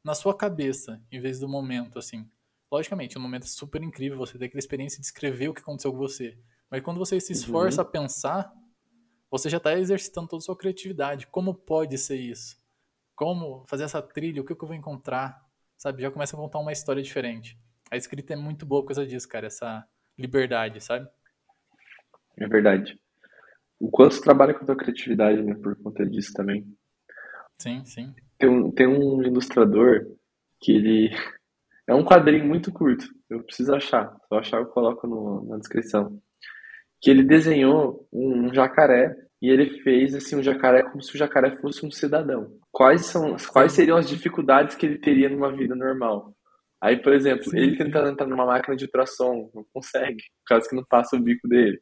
[0.05, 2.29] na sua cabeça, em vez do momento, assim.
[2.77, 5.91] Logicamente, um momento é super incrível você ter aquela experiência de escrever o que aconteceu
[5.91, 6.37] com você.
[6.71, 7.89] Mas quando você se esforça uhum.
[7.89, 8.53] a pensar,
[9.31, 11.27] você já está exercitando toda a sua criatividade.
[11.29, 12.55] Como pode ser isso?
[13.15, 14.43] Como fazer essa trilha?
[14.43, 15.43] O que, que eu vou encontrar?
[15.79, 16.03] Sabe?
[16.03, 17.59] Já começa a contar uma história diferente.
[17.91, 19.47] A escrita é muito boa por causa disso, cara.
[19.47, 21.09] Essa liberdade, sabe?
[22.37, 23.01] É verdade.
[23.81, 25.55] O quanto você trabalha com a tua criatividade, né?
[25.55, 26.67] Por conta disso também.
[27.59, 28.15] Sim, sim.
[28.39, 30.07] Tem um, tem um ilustrador
[30.61, 31.11] que ele.
[31.89, 33.07] É um quadrinho muito curto.
[33.31, 34.11] Eu preciso achar.
[34.13, 36.21] Se eu achar, eu coloco no, na descrição
[37.01, 41.57] que ele desenhou um jacaré e ele fez assim um jacaré como se o jacaré
[41.57, 42.51] fosse um cidadão.
[42.73, 46.35] quais são, quais seriam as dificuldades que ele teria numa vida normal.
[46.81, 50.69] Aí, por exemplo, sim, ele tentando entrar numa máquina de ultrassom, não consegue, por causa
[50.69, 51.79] que não passa o bico dele.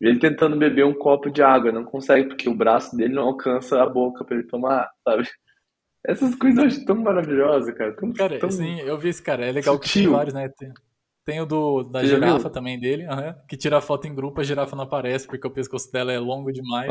[0.00, 3.82] Ele tentando beber um copo de água, não consegue, porque o braço dele não alcança
[3.82, 5.28] a boca para ele tomar, sabe?
[6.04, 7.94] Essas coisas eu acho tão maravilhosas, cara.
[7.94, 9.44] Tão, cara, tão sim, eu vi esse cara.
[9.46, 9.92] É legal sutil.
[9.92, 10.48] que tem vários, né?
[10.48, 10.72] Tem,
[11.24, 13.06] tem o do, da Você girafa também dele,
[13.48, 16.18] que tira a foto em grupo, a girafa não aparece porque o pescoço dela é
[16.18, 16.90] longo demais.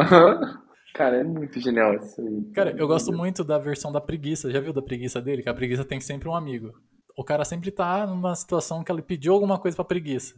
[0.94, 2.52] Cara, é muito genial isso aí.
[2.54, 4.52] Cara, eu gosto muito da versão da preguiça.
[4.52, 5.42] Já viu da preguiça dele?
[5.42, 6.74] Que a preguiça tem sempre um amigo.
[7.18, 10.36] O cara sempre tá numa situação que ele pediu alguma coisa pra preguiça.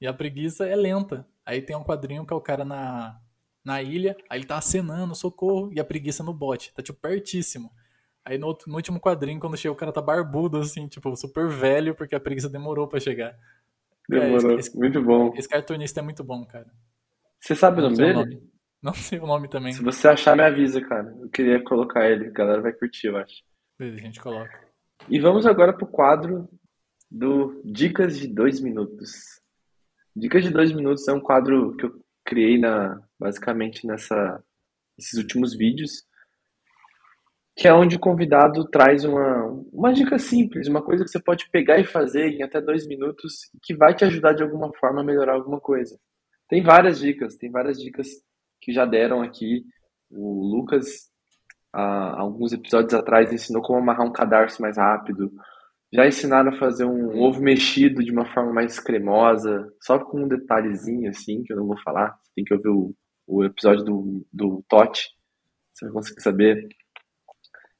[0.00, 1.26] E a preguiça é lenta.
[1.44, 3.16] Aí tem um quadrinho que é o cara na,
[3.64, 6.74] na ilha, aí ele tá acenando, socorro, e a preguiça no bote.
[6.74, 7.70] Tá, tipo, pertíssimo.
[8.26, 11.94] Aí no, no, último quadrinho, quando chega, o cara tá barbudo, assim, tipo, super velho,
[11.94, 13.38] porque a preguiça demorou para chegar.
[14.08, 15.32] Demorou, é, esse, muito bom.
[15.36, 16.66] Esse cartunista é muito bom, cara.
[17.40, 18.10] Você sabe o nome dele?
[18.10, 18.42] O nome.
[18.82, 19.72] Não sei o nome também.
[19.72, 21.16] Se você achar, me avisa, cara.
[21.20, 23.44] Eu queria colocar ele, a galera vai curtir, eu acho.
[23.78, 24.60] Beleza, a gente coloca.
[25.08, 26.48] E vamos agora pro quadro
[27.08, 29.40] do Dicas de Dois Minutos.
[30.16, 34.42] Dicas de Dois Minutos é um quadro que eu criei na, basicamente nessa,
[34.98, 36.04] nesses últimos vídeos
[37.56, 41.48] que é onde o convidado traz uma, uma dica simples, uma coisa que você pode
[41.50, 45.04] pegar e fazer em até dois minutos que vai te ajudar de alguma forma a
[45.04, 45.98] melhorar alguma coisa.
[46.50, 48.08] Tem várias dicas, tem várias dicas
[48.60, 49.64] que já deram aqui.
[50.10, 51.10] O Lucas,
[51.72, 55.32] há alguns episódios atrás, ensinou como amarrar um cadarço mais rápido.
[55.90, 60.28] Já ensinaram a fazer um ovo mexido de uma forma mais cremosa, só com um
[60.28, 62.14] detalhezinho assim, que eu não vou falar.
[62.34, 62.94] Tem que ouvir o,
[63.26, 65.08] o episódio do, do Tote,
[65.72, 66.68] você vai conseguir saber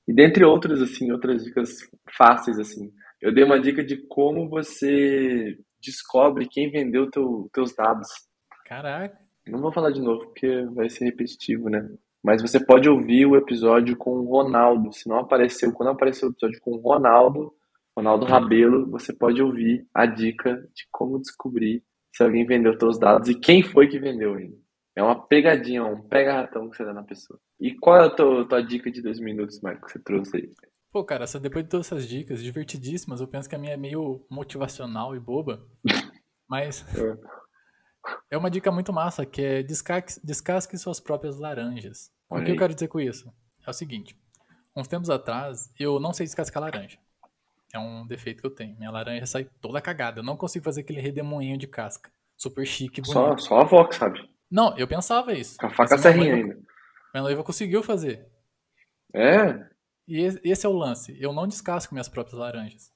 [0.06, 1.78] e dentre outras, assim, outras dicas
[2.16, 2.92] fáceis, assim.
[3.20, 8.08] Eu dei uma dica de como você descobre quem vendeu teu, teus dados.
[8.64, 9.18] Caraca.
[9.46, 11.88] Não vou falar de novo porque vai ser repetitivo, né?
[12.22, 14.92] Mas você pode ouvir o episódio com o Ronaldo.
[14.92, 17.54] Se não apareceu, quando apareceu o episódio com o Ronaldo,
[17.96, 21.82] Ronaldo Rabelo, você pode ouvir a dica de como descobrir
[22.12, 24.56] se alguém vendeu teus dados e quem foi que vendeu ainda.
[24.96, 27.38] É uma pegadinha, um pega-ratão que você dá na pessoa.
[27.60, 30.50] E qual é a tua, tua dica de dois minutos, Marco, que você trouxe aí?
[30.90, 34.24] Pô, cara, depois de todas essas dicas divertidíssimas, eu penso que a minha é meio
[34.30, 35.62] motivacional e boba.
[36.48, 37.18] Mas é.
[38.32, 42.10] é uma dica muito massa, que é descasque, descasque suas próprias laranjas.
[42.30, 42.56] Olha o que aí.
[42.56, 43.30] eu quero dizer com isso?
[43.66, 44.18] É o seguinte,
[44.74, 46.98] uns tempos atrás, eu não sei descascar laranja.
[47.74, 48.74] É um defeito que eu tenho.
[48.78, 50.20] Minha laranja sai toda cagada.
[50.20, 52.10] Eu não consigo fazer aquele redemoinho de casca.
[52.34, 53.12] Super chique bonito.
[53.12, 54.35] Só, só a avó que sabe.
[54.50, 55.58] Não, eu pensava isso.
[55.58, 56.54] Com a faca serrinha ainda.
[57.12, 58.26] Minha noiva conseguiu fazer.
[59.12, 59.68] É?
[60.06, 61.16] E esse é o lance.
[61.20, 62.92] Eu não descasco minhas próprias laranjas.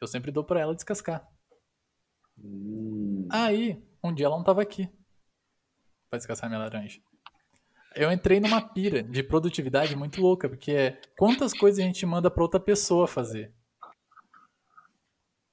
[0.00, 1.26] Eu sempre dou para ela descascar.
[2.36, 3.26] Hum.
[3.30, 4.88] Aí, um dia ela não tava aqui
[6.08, 7.00] pra descascar minha laranja.
[7.94, 12.30] Eu entrei numa pira de produtividade muito louca, porque é quantas coisas a gente manda
[12.30, 13.52] pra outra pessoa fazer.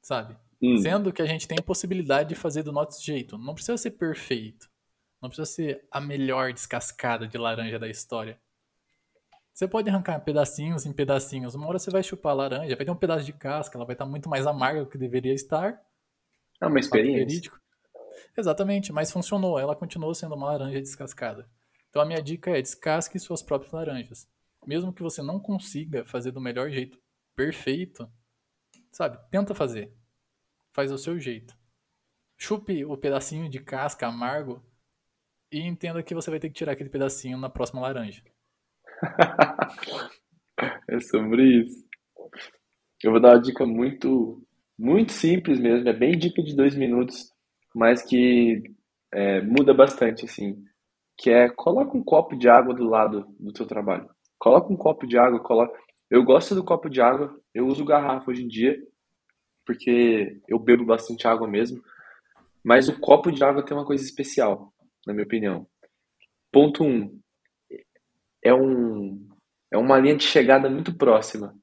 [0.01, 0.37] Sabe?
[0.61, 0.77] Hum.
[0.77, 3.37] Sendo que a gente tem possibilidade de fazer do nosso jeito.
[3.37, 4.69] Não precisa ser perfeito.
[5.25, 8.39] Não precisa ser a melhor descascada de laranja da história.
[9.51, 11.55] Você pode arrancar pedacinhos em pedacinhos.
[11.55, 13.95] Uma hora você vai chupar a laranja, vai ter um pedaço de casca, ela vai
[13.95, 15.81] estar muito mais amarga do que deveria estar.
[16.61, 17.51] É uma experiência.
[18.37, 19.57] Exatamente, mas funcionou.
[19.57, 21.49] Ela continuou sendo uma laranja descascada.
[21.89, 24.27] Então a minha dica é descasque suas próprias laranjas.
[24.63, 26.99] Mesmo que você não consiga fazer do melhor jeito
[27.35, 28.07] perfeito,
[28.91, 29.17] sabe?
[29.31, 29.91] Tenta fazer.
[30.71, 31.57] Faz do seu jeito.
[32.37, 34.63] Chupe o pedacinho de casca amargo
[35.51, 38.21] e entenda que você vai ter que tirar aquele pedacinho na próxima laranja.
[40.89, 41.85] é sobre isso.
[43.03, 44.41] Eu vou dar uma dica muito,
[44.77, 47.31] muito simples mesmo, é bem dica de dois minutos,
[47.73, 48.63] mas que
[49.13, 50.63] é, muda bastante, assim.
[51.17, 54.09] Que é, coloca um copo de água do lado do seu trabalho.
[54.37, 55.77] Coloca um copo de água, coloca...
[56.09, 58.77] Eu gosto do copo de água, eu uso garrafa hoje em dia,
[59.65, 61.81] porque eu bebo bastante água mesmo.
[62.63, 64.73] Mas o copo de água tem uma coisa especial
[65.05, 65.67] na minha opinião.
[66.51, 66.87] Ponto 1.
[66.87, 67.21] Um,
[68.43, 69.27] é, um,
[69.71, 71.53] é uma linha de chegada muito próxima.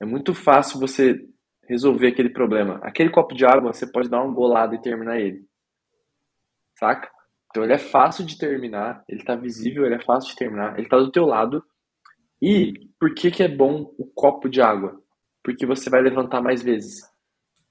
[0.00, 1.26] É muito fácil você
[1.68, 2.78] resolver aquele problema.
[2.82, 5.44] Aquele copo de água, você pode dar uma golada e terminar ele.
[6.78, 7.10] Saca?
[7.50, 10.86] Então ele é fácil de terminar, ele está visível, ele é fácil de terminar, ele
[10.86, 11.64] está do teu lado.
[12.40, 15.00] E por que, que é bom o copo de água?
[15.42, 17.00] Porque você vai levantar mais vezes.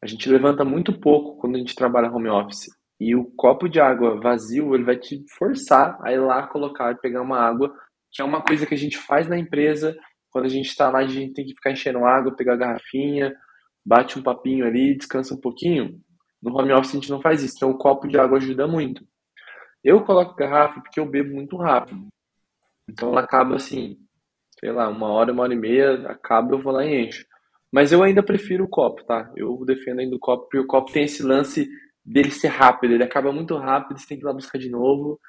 [0.01, 2.67] A gente levanta muito pouco quando a gente trabalha home office.
[2.99, 6.95] E o copo de água vazio, ele vai te forçar a ir lá colocar e
[6.95, 7.73] pegar uma água,
[8.11, 9.97] que é uma coisa que a gente faz na empresa.
[10.29, 13.35] Quando a gente está lá, a gente tem que ficar enchendo água, pegar a garrafinha,
[13.85, 15.99] bate um papinho ali, descansa um pouquinho.
[16.41, 19.05] No home office a gente não faz isso, então o copo de água ajuda muito.
[19.83, 22.07] Eu coloco garrafa porque eu bebo muito rápido.
[22.89, 23.97] Então ela acaba assim,
[24.59, 27.25] sei lá, uma hora, uma hora e meia, acaba, eu vou lá e encho.
[27.71, 29.31] Mas eu ainda prefiro o copo, tá?
[29.35, 31.69] Eu defendo ainda o copo, porque o copo tem esse lance
[32.05, 35.19] dele ser rápido, ele acaba muito rápido, você tem que ir lá buscar de novo.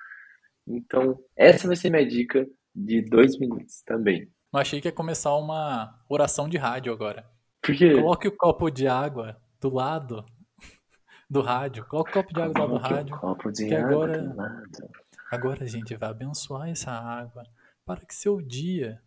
[0.67, 4.31] Então, essa vai ser minha dica de dois minutos também.
[4.53, 7.25] Eu achei que ia começar uma oração de rádio agora.
[7.63, 7.95] Por quê?
[7.95, 10.25] Coloque o copo de água do lado
[11.31, 11.85] do rádio.
[11.87, 13.19] Coloque o copo de água do lado do rádio.
[13.19, 14.91] copo de água agora- do lado.
[15.31, 17.43] Agora a gente vai abençoar essa água
[17.85, 19.01] para que seu dia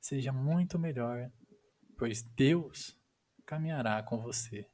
[0.00, 1.28] seja muito melhor,
[1.98, 2.96] pois Deus
[3.44, 4.66] caminhará com você.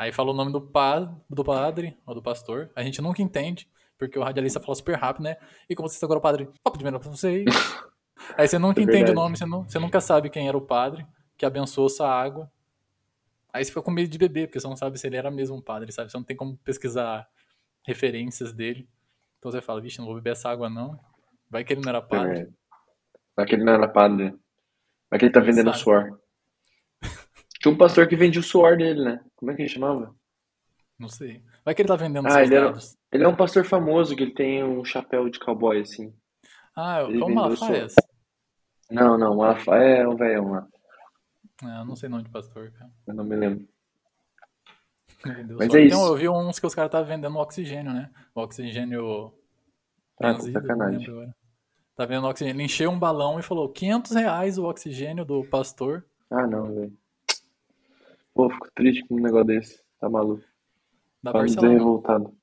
[0.00, 2.70] Aí fala o nome do, pa, do padre ou do pastor.
[2.74, 5.36] A gente nunca entende, porque o radialista fala super rápido, né?
[5.68, 6.48] E como você agora o padre,
[6.78, 7.44] de melhor pra vocês.
[8.34, 9.18] Aí você nunca É entende verdade.
[9.18, 12.50] o nome, você, você nunca sabe quem era o padre que abençoou essa água.
[13.52, 15.56] Aí você fica com medo de beber, porque você não sabe se ele era mesmo
[15.56, 16.10] um padre, sabe?
[16.10, 17.28] Você não tem como pesquisar
[17.86, 18.88] referências dele.
[19.38, 20.98] Então você fala, vixe, não vou beber essa água não.
[21.50, 22.38] Vai que ele não era padre.
[22.38, 22.48] É.
[23.36, 24.34] Vai que ele não era padre.
[25.10, 25.78] Vai que ele tá vendendo sabe?
[25.78, 26.18] suor.
[27.60, 29.20] Tinha um pastor que vendia o suor dele, né?
[29.36, 30.14] Como é que ele chamava?
[30.98, 31.42] Não sei.
[31.64, 32.96] Vai que ele tá vendendo Ah, ele era- dados.
[33.12, 36.14] Ele é um pastor famoso que ele tem um chapéu de cowboy, assim.
[36.76, 37.86] Ah, ele é o Malafaia.
[38.90, 40.66] Não, não, o Malafaia é um velhão lá.
[41.62, 42.90] Ah, não sei o nome de pastor, cara.
[43.06, 43.68] Eu não me lembro.
[45.24, 46.12] Vendeu Mas é Então, isso.
[46.12, 48.10] eu vi uns que os caras estavam vendendo oxigênio, né?
[48.34, 49.34] O oxigênio
[50.18, 51.32] Ah, benzido, não sacanagem.
[51.94, 52.56] Tá vendo oxigênio?
[52.56, 56.06] Ele encheu um balão e falou 500 reais o oxigênio do pastor.
[56.30, 56.96] Ah, não, velho.
[58.40, 59.84] Pô, fico triste com um negócio desse.
[59.98, 60.42] Tá maluco.
[61.22, 61.78] Da Pra dizer Barcelona.
[61.78, 62.34] revoltado.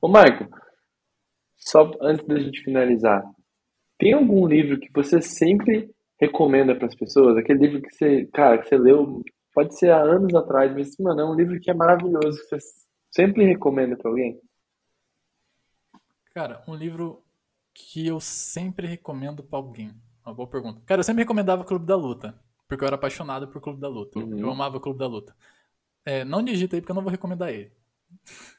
[0.00, 0.48] Ô, Marco,
[1.56, 3.22] só antes da gente finalizar,
[3.96, 5.88] tem algum livro que você sempre
[6.20, 7.36] recomenda para as pessoas?
[7.36, 9.22] Aquele livro que você, cara, que você leu,
[9.54, 12.58] pode ser há anos atrás, mas, mano, é um livro que é maravilhoso, que você
[13.08, 14.40] sempre recomenda para alguém?
[16.34, 17.22] Cara, um livro
[17.72, 19.94] que eu sempre recomendo pra alguém.
[20.26, 20.82] Uma boa pergunta.
[20.84, 22.36] Cara, eu sempre recomendava Clube da Luta,
[22.68, 24.18] porque eu era apaixonado por Clube da Luta.
[24.18, 24.38] Uhum.
[24.38, 25.34] Eu amava Clube da Luta.
[26.04, 27.72] É, não digita aí, porque eu não vou recomendar ele.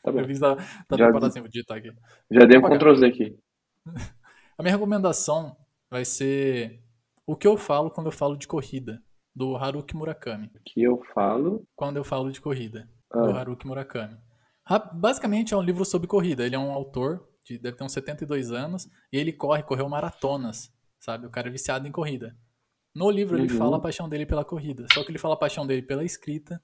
[0.04, 0.20] Tá bom.
[0.20, 1.92] Eu vi da, da assim, vou digitar aqui.
[2.30, 2.62] Já dei um.
[2.62, 3.40] Ctrl Z aqui.
[4.58, 5.56] A minha recomendação
[5.90, 6.82] vai ser
[7.26, 9.02] O que eu falo quando eu falo de corrida,
[9.36, 10.52] do Haruki Murakami.
[10.66, 11.66] Que eu falo.
[11.76, 14.18] Quando eu falo de corrida, do Ah, Haruki Murakami.
[14.66, 16.46] Ra- Basicamente é um livro sobre corrida.
[16.46, 20.74] Ele é um autor, de, deve ter uns 72 anos, e ele corre, correu maratonas,
[21.00, 21.28] sabe?
[21.28, 22.36] O cara é viciado em corrida.
[22.98, 23.58] No livro ele Uhum.
[23.60, 26.60] fala a paixão dele pela corrida, só que ele fala a paixão dele pela escrita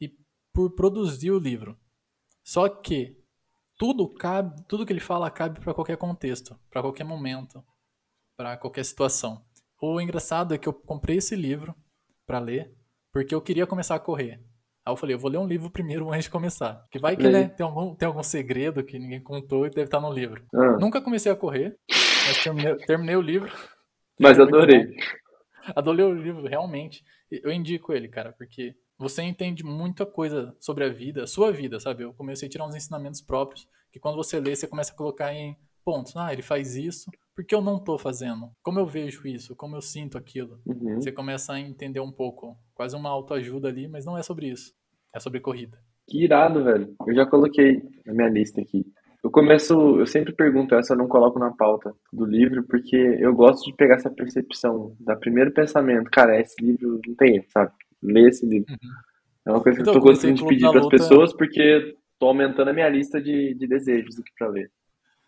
[0.00, 0.10] e
[0.52, 1.76] por produzir o livro.
[2.42, 3.16] Só que
[3.78, 7.62] tudo cabe, tudo que ele fala cabe para qualquer contexto, para qualquer momento,
[8.38, 9.44] para qualquer situação.
[9.80, 11.74] O engraçado é que eu comprei esse livro
[12.26, 12.72] para ler
[13.12, 14.40] porque eu queria começar a correr.
[14.84, 16.84] Aí eu falei, eu vou ler um livro primeiro antes de começar.
[16.90, 20.00] Que vai que né, tem, algum, tem algum segredo que ninguém contou e deve estar
[20.00, 20.46] no livro.
[20.54, 23.52] ah, Nunca comecei a correr, mas terminei, terminei o livro.
[24.20, 24.96] mas adorei.
[25.74, 27.04] Adorei o livro, realmente.
[27.30, 31.80] Eu indico ele, cara, porque você entende muita coisa sobre a vida, a sua vida,
[31.80, 32.04] sabe?
[32.04, 35.32] Eu comecei a tirar uns ensinamentos próprios, que quando você lê, você começa a colocar
[35.34, 36.16] em pontos.
[36.16, 38.50] Ah, ele faz isso, por que eu não tô fazendo?
[38.62, 39.54] Como eu vejo isso?
[39.54, 40.58] Como eu sinto aquilo?
[40.66, 40.94] Uhum.
[40.96, 44.72] Você começa a entender um pouco, quase uma autoajuda ali, mas não é sobre isso.
[45.14, 45.78] É sobre corrida.
[46.08, 46.94] Que irado, velho.
[47.06, 48.86] Eu já coloquei na minha lista aqui.
[49.26, 53.34] Eu começo, eu sempre pergunto essa, eu não coloco na pauta do livro, porque eu
[53.34, 56.08] gosto de pegar essa percepção da primeiro pensamento.
[56.12, 57.72] Cara, esse livro não tem, erro, sabe?
[58.00, 58.72] Lê esse livro.
[59.44, 61.32] É uma coisa que Então, eu eu tô comecei gostando de pedir para as pessoas,
[61.32, 64.70] porque tô aumentando a minha lista de, de desejos aqui pra ler.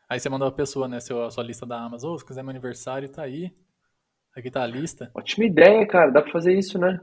[0.09, 2.43] Aí você manda uma pessoa, né, seu, a sua lista da Amazon, "Ô, se quiser
[2.45, 3.51] meu aniversário, tá aí.
[4.37, 5.11] Aqui tá a lista.
[5.13, 6.13] Ótima ideia, cara.
[6.13, 7.01] Dá pra fazer isso, né?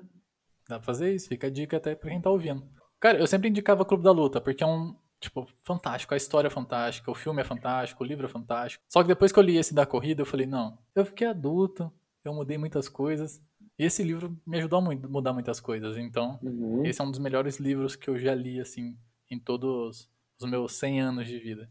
[0.70, 2.64] Dá pra fazer isso, fica a dica até pra quem tá ouvindo.
[3.02, 6.14] Cara, eu sempre indicava Clube da Luta, porque é um, tipo, fantástico.
[6.14, 8.84] A história é fantástica, o filme é fantástico, o livro é fantástico.
[8.90, 11.92] Só que depois que eu li esse da corrida, eu falei, não, eu fiquei adulto,
[12.24, 13.42] eu mudei muitas coisas.
[13.78, 15.98] E esse livro me ajudou a mudar muitas coisas.
[15.98, 16.86] Então, Uhum.
[16.86, 18.96] esse é um dos melhores livros que eu já li, assim,
[19.30, 20.10] em todos
[20.40, 21.70] os meus 100 anos de vida.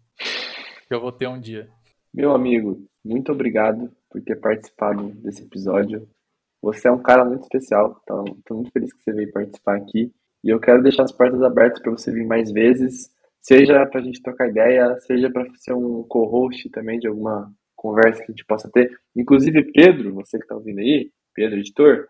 [0.87, 1.71] Que eu vou ter um dia.
[2.13, 6.09] Meu amigo, muito obrigado por ter participado desse episódio.
[6.63, 10.13] Você é um cara muito especial, então estou muito feliz que você veio participar aqui.
[10.43, 13.11] E eu quero deixar as portas abertas para você vir mais vezes,
[13.45, 18.25] seja para a gente trocar ideia, seja para ser um co-host também de alguma conversa
[18.25, 18.91] que a gente possa ter.
[19.15, 22.09] Inclusive, Pedro, você que está ouvindo aí, Pedro, editor,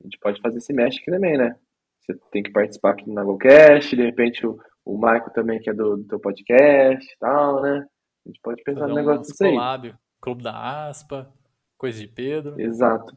[0.00, 1.56] a gente pode fazer esse mesh aqui também, né?
[2.00, 5.74] Você tem que participar aqui do Nagocast, de repente o, o Marco também, que é
[5.74, 7.84] do, do teu podcast e tal, né?
[8.24, 9.50] A gente pode pensar no negócio uns disso aí.
[9.50, 11.32] collab, Clube da Aspa,
[11.76, 12.60] Coisa de Pedro.
[12.60, 13.16] Exato.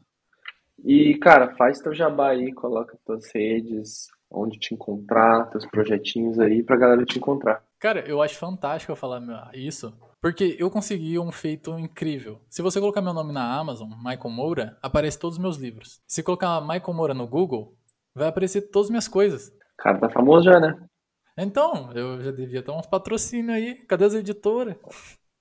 [0.84, 6.62] E, cara, faz teu jabá aí, coloca tuas redes, onde te encontrar, teus projetinhos aí
[6.62, 7.62] pra galera te encontrar.
[7.78, 12.40] Cara, eu acho fantástico eu falar isso, Porque eu consegui um feito incrível.
[12.48, 16.00] Se você colocar meu nome na Amazon, Michael Moura, aparece todos os meus livros.
[16.06, 17.76] Se colocar Michael Moura no Google,
[18.14, 19.52] vai aparecer todas as minhas coisas.
[19.78, 20.74] Cara, tá famoso já, né?
[21.38, 23.74] Então, eu já devia ter uns patrocínios aí.
[23.86, 24.76] Cadê as editoras?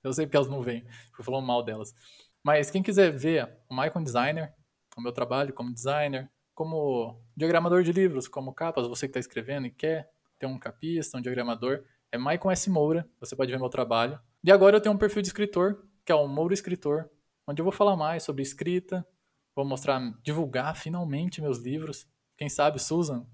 [0.04, 0.86] Eu sei porque elas não vêm.
[1.16, 1.94] Fui falando mal delas.
[2.44, 4.54] Mas quem quiser ver o Michael Designer,
[4.96, 9.68] o meu trabalho como designer, como diagramador de livros, como capas, você que está escrevendo
[9.68, 12.70] e quer ter um capista, um diagramador, é Michael S.
[12.70, 13.08] Moura.
[13.20, 14.18] Você pode ver meu trabalho.
[14.44, 17.10] E agora eu tenho um perfil de escritor, que é o Moura Escritor,
[17.46, 19.06] onde eu vou falar mais sobre escrita,
[19.56, 22.08] vou mostrar, divulgar finalmente meus livros.
[22.38, 23.26] Quem sabe Susan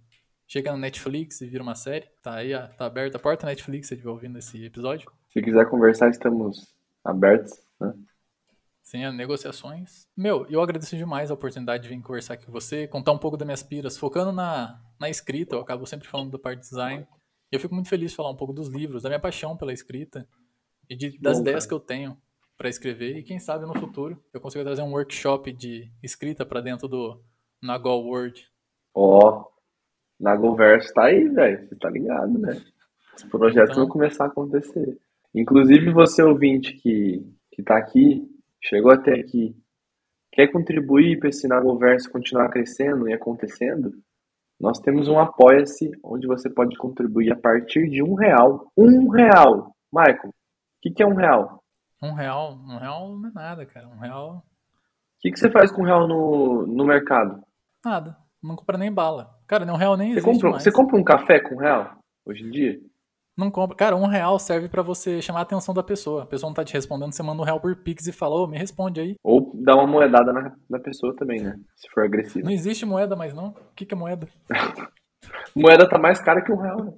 [0.47, 2.07] chega na Netflix e vira uma série.
[2.22, 5.11] Tá aí, tá aberta a porta Netflix, se estiver ouvindo esse episódio.
[5.30, 7.93] Se quiser conversar, estamos abertos, né?
[8.91, 10.05] Sim, negociações.
[10.17, 13.37] Meu, eu agradeço demais a oportunidade de vir conversar aqui com você, contar um pouco
[13.37, 17.07] das minhas piras, focando na, na escrita, eu acabo sempre falando da parte de design.
[17.49, 19.71] E eu fico muito feliz de falar um pouco dos livros, da minha paixão pela
[19.71, 20.27] escrita
[20.89, 21.69] e de, das Bom, ideias cara.
[21.69, 22.17] que eu tenho
[22.57, 23.15] para escrever.
[23.15, 27.23] E quem sabe no futuro eu consigo trazer um workshop de escrita para dentro do
[27.63, 28.45] Nagol Word.
[28.93, 29.47] Ó, oh,
[30.19, 31.65] Nagoverso tá aí, velho.
[31.65, 32.61] Você tá ligado, né?
[33.15, 33.83] Os projetos então...
[33.83, 34.99] vão começar a acontecer.
[35.33, 38.29] Inclusive, você ouvinte que, que tá aqui,
[38.62, 39.55] chegou até aqui,
[40.32, 43.91] quer contribuir para esse Nagoverso continuar crescendo e acontecendo?
[44.59, 48.72] Nós temos um Apoia-se, onde você pode contribuir a partir de um real.
[48.78, 49.76] Um real!
[49.91, 50.32] Michael,
[50.82, 51.64] que, que é um real?
[52.01, 52.53] Um real?
[52.53, 53.88] Um real não é nada, cara.
[53.88, 54.38] Um real.
[54.38, 54.43] O
[55.22, 57.43] que, que você faz com um real no, no mercado?
[57.86, 58.18] Nada.
[58.41, 59.30] Não compra nem bala.
[59.47, 60.34] Cara, um real nem você existe.
[60.34, 60.64] Compra, mais.
[60.64, 61.95] Você compra um café com um real
[62.26, 62.80] hoje em dia?
[63.41, 63.75] Não compra.
[63.75, 66.21] Cara, um real serve para você chamar a atenção da pessoa.
[66.21, 68.45] A pessoa não tá te respondendo, você manda um real por Pix e fala, ô,
[68.45, 69.15] me responde aí.
[69.23, 71.59] Ou dá uma moedada na, na pessoa também, né?
[71.75, 72.45] Se for agressivo.
[72.45, 73.47] Não existe moeda mais, não.
[73.47, 74.27] O que, que é moeda?
[75.55, 76.93] moeda tá mais cara que um real, né?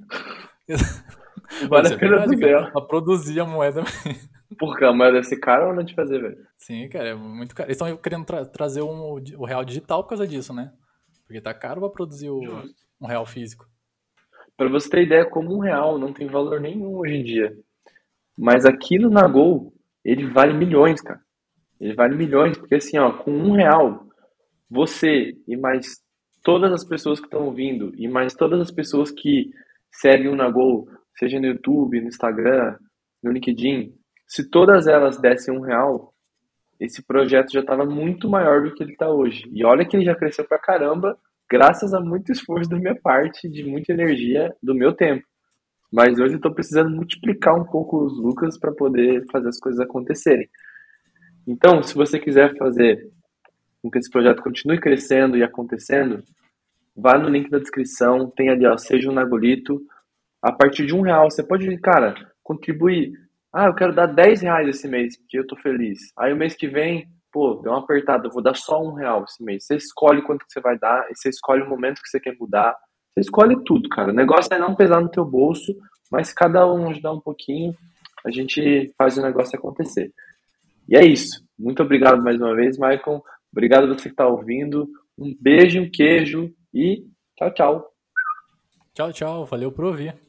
[1.70, 2.72] Vale a pena do céu.
[2.72, 3.82] Pra produzir a moeda.
[4.60, 6.38] Porque a moeda deve ser cara ou não de fazer, velho?
[6.58, 7.70] Sim, cara, é muito caro.
[7.70, 10.74] Eles estão querendo tra trazer um, o real digital por causa disso, né?
[11.26, 12.42] Porque tá caro pra produzir o,
[13.02, 13.66] um real físico.
[14.56, 17.58] Pra você ter ideia, como um real não tem valor nenhum hoje em dia.
[18.38, 19.74] Mas aqui no Nagol,
[20.04, 21.20] ele vale milhões, cara.
[21.80, 24.08] Ele vale milhões, porque assim, ó, com um real,
[24.70, 26.02] você e mais
[26.44, 29.50] todas as pessoas que estão ouvindo, e mais todas as pessoas que
[29.92, 30.88] seguem o Nagol,
[31.18, 32.78] seja no YouTube, no Instagram,
[33.24, 33.94] no LinkedIn,
[34.28, 36.14] se todas elas dessem um real,
[36.80, 39.50] esse projeto já estava muito maior do que ele está hoje.
[39.54, 41.18] E olha que ele já cresceu pra caramba,
[41.54, 45.24] graças a muito esforço da minha parte, de muita energia do meu tempo.
[45.92, 49.80] Mas hoje eu estou precisando multiplicar um pouco os lucros para poder fazer as coisas
[49.80, 50.50] acontecerem.
[51.48, 53.08] Então, se você quiser fazer
[53.84, 56.24] com que esse projeto continue crescendo e acontecendo,
[56.98, 59.80] vá no link da descrição, tem ali, ó, seja um Nagolito,
[60.42, 61.30] a partir de um real.
[61.30, 63.14] Você pode, cara, contribuir.
[63.54, 66.00] Ah, eu quero dar 10 reais esse mês, porque eu tô feliz.
[66.18, 69.24] Aí o mês que vem, pô, deu uma apertada, eu vou dar só um real
[69.24, 69.66] esse mês.
[69.66, 72.78] Você escolhe quanto que você vai dar, você escolhe o momento que você quer mudar.
[73.14, 74.12] Você escolhe tudo, cara.
[74.12, 75.76] O negócio é não pesar no teu bolso,
[76.12, 77.76] mas cada um ajudar um pouquinho,
[78.24, 80.14] a gente faz o negócio acontecer.
[80.88, 81.44] E é isso.
[81.58, 83.24] Muito obrigado mais uma vez, Michael.
[83.52, 84.88] Obrigado você que está ouvindo.
[85.18, 87.06] Um beijo, um queijo e
[87.38, 87.94] tchau, tchau.
[88.94, 89.46] Tchau, tchau.
[89.46, 90.23] Valeu por ouvir.